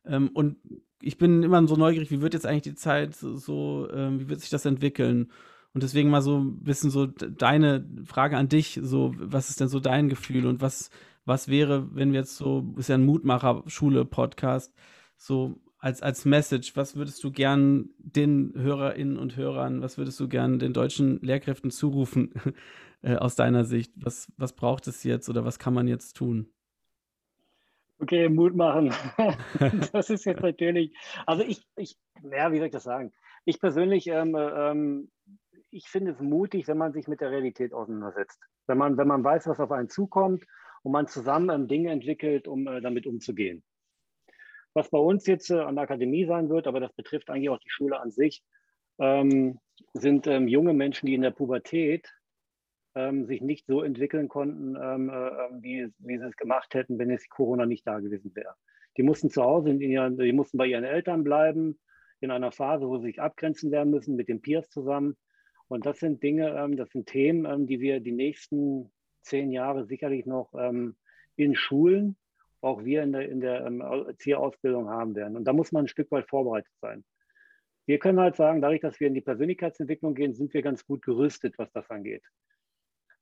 [0.05, 0.57] Ähm, und
[1.01, 4.41] ich bin immer so neugierig, wie wird jetzt eigentlich die Zeit so, ähm, wie wird
[4.41, 5.31] sich das entwickeln?
[5.73, 9.67] Und deswegen mal so ein bisschen so deine Frage an dich, so, was ist denn
[9.67, 10.89] so dein Gefühl und was,
[11.25, 14.73] was wäre, wenn wir jetzt so, ist ja ein Mutmacher-Schule-Podcast,
[15.17, 20.27] so als, als Message, was würdest du gern den HörerInnen und Hörern, was würdest du
[20.27, 22.31] gern den deutschen Lehrkräften zurufen
[23.01, 23.91] äh, aus deiner Sicht?
[23.95, 26.47] Was, was braucht es jetzt oder was kann man jetzt tun?
[27.99, 28.93] Okay, Mut machen.
[29.91, 30.95] das ist jetzt natürlich,
[31.25, 33.11] also ich, ich, ja, wie soll ich das sagen?
[33.45, 35.11] Ich persönlich, ähm, ähm,
[35.71, 38.39] ich finde es mutig, wenn man sich mit der Realität auseinandersetzt.
[38.67, 40.45] Wenn man, wenn man weiß, was auf einen zukommt
[40.83, 43.63] und man zusammen ähm, Dinge entwickelt, um äh, damit umzugehen.
[44.73, 47.59] Was bei uns jetzt äh, an der Akademie sein wird, aber das betrifft eigentlich auch
[47.59, 48.43] die Schule an sich,
[48.99, 49.59] ähm,
[49.93, 52.13] sind ähm, junge Menschen, die in der Pubertät
[52.97, 57.11] ähm, sich nicht so entwickeln konnten, ähm, äh, wie, wie, sie es gemacht hätten, wenn
[57.11, 58.55] jetzt Corona nicht da gewesen wäre.
[58.97, 61.79] Die mussten zu Hause, in ihren, die mussten bei ihren Eltern bleiben,
[62.19, 65.15] in einer Phase, wo sie sich abgrenzen werden müssen mit den Peers zusammen.
[65.67, 68.91] Und das sind Dinge, ähm, das sind Themen, ähm, die wir die nächsten
[69.21, 70.95] zehn Jahre sicherlich noch ähm,
[71.35, 72.17] in Schulen,
[72.61, 75.37] auch wir in der, in der ähm, Erzieherausbildung haben werden.
[75.37, 77.03] Und da muss man ein Stück weit vorbereitet sein.
[77.85, 81.03] Wir können halt sagen, dadurch, dass wir in die Persönlichkeitsentwicklung gehen, sind wir ganz gut
[81.03, 82.23] gerüstet, was das angeht.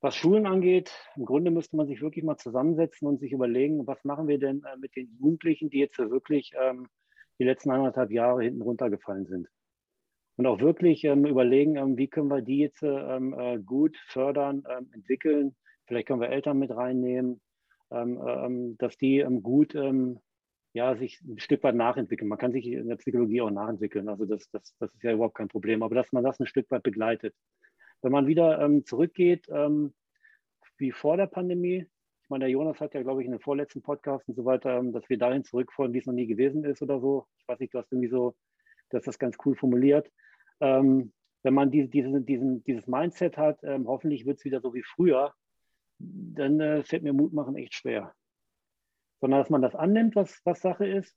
[0.05, 4.03] Was Schulen angeht, im Grunde müsste man sich wirklich mal zusammensetzen und sich überlegen, was
[4.03, 6.87] machen wir denn äh, mit den Jugendlichen, die jetzt wirklich ähm,
[7.39, 9.47] die letzten anderthalb Jahre hinten runtergefallen sind.
[10.35, 14.63] Und auch wirklich ähm, überlegen, ähm, wie können wir die jetzt ähm, äh, gut fördern,
[14.93, 15.55] entwickeln.
[15.87, 17.41] Vielleicht können wir Eltern mit reinnehmen,
[17.89, 19.73] dass die gut
[20.73, 22.27] ja, sich ein Stück weit nachentwickeln.
[22.27, 24.09] Man kann sich in der Psychologie auch nachentwickeln.
[24.09, 25.81] Also das, das, das ist ja überhaupt kein Problem.
[25.81, 27.33] Aber dass man das ein Stück weit begleitet.
[28.05, 29.49] Wenn man wieder zurückgeht,
[30.77, 31.87] wie vor der Pandemie,
[32.25, 34.79] ich meine, der Jonas hat ja, glaube ich, in den vorletzten Podcast und so weiter,
[34.79, 37.27] ähm, dass wir dahin zurückfallen, wie es noch nie gewesen ist oder so.
[37.37, 38.35] Ich weiß nicht, du hast irgendwie so,
[38.89, 40.11] du das ganz cool formuliert.
[40.59, 44.73] Ähm, wenn man diese, diese, diesen, dieses Mindset hat, ähm, hoffentlich wird es wieder so
[44.73, 45.35] wie früher,
[45.99, 48.15] dann äh, fällt mir Mut machen echt schwer.
[49.21, 51.15] Sondern dass man das annimmt, was, was Sache ist.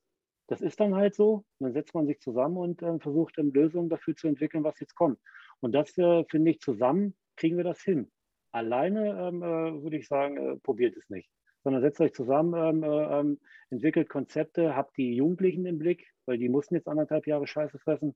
[0.49, 1.47] Das ist dann halt so.
[1.59, 4.95] dann setzt man sich zusammen und äh, versucht ähm, Lösungen dafür zu entwickeln, was jetzt
[4.95, 5.19] kommt.
[5.61, 8.11] Und das äh, finde ich zusammen kriegen wir das hin
[8.53, 11.29] alleine, ähm, äh, würde ich sagen, äh, probiert es nicht.
[11.65, 13.41] Sondern setzt euch zusammen, ähm, äh, ähm,
[13.71, 18.15] entwickelt Konzepte, habt die Jugendlichen im Blick, weil die mussten jetzt anderthalb Jahre Scheiße fressen.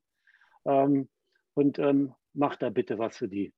[0.64, 1.08] Ähm,
[1.54, 3.52] und ähm, macht da bitte was für die.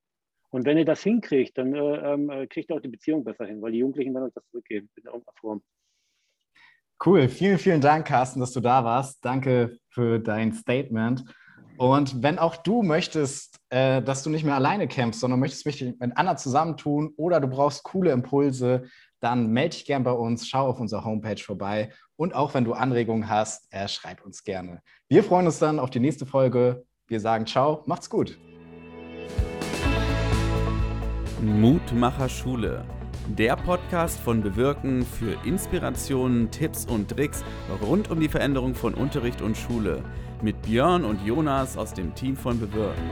[0.50, 3.60] Und wenn ihr das hinkriegt, dann äh, äh, kriegt ihr auch die Beziehung besser hin,
[3.62, 5.62] weil die Jugendlichen dann euch das zurückgeben in irgendeiner Form.
[7.04, 9.24] Cool, vielen, vielen Dank, Carsten, dass du da warst.
[9.24, 11.24] Danke für dein Statement.
[11.76, 15.82] Und wenn auch du möchtest, äh, dass du nicht mehr alleine kämpfst, sondern möchtest mich
[15.82, 18.84] mit Anna zusammentun oder du brauchst coole Impulse,
[19.20, 22.74] dann melde dich gern bei uns, schau auf unserer Homepage vorbei und auch wenn du
[22.74, 24.82] Anregungen hast, äh, schreib uns gerne.
[25.08, 26.84] Wir freuen uns dann auf die nächste Folge.
[27.08, 28.38] Wir sagen ciao, macht's gut.
[31.42, 32.84] Mutmacher Schule.
[33.26, 37.42] Der Podcast von Bewirken für Inspirationen, Tipps und Tricks
[37.82, 40.04] rund um die Veränderung von Unterricht und Schule
[40.44, 43.10] mit Björn und Jonas aus dem Team von Bewirken.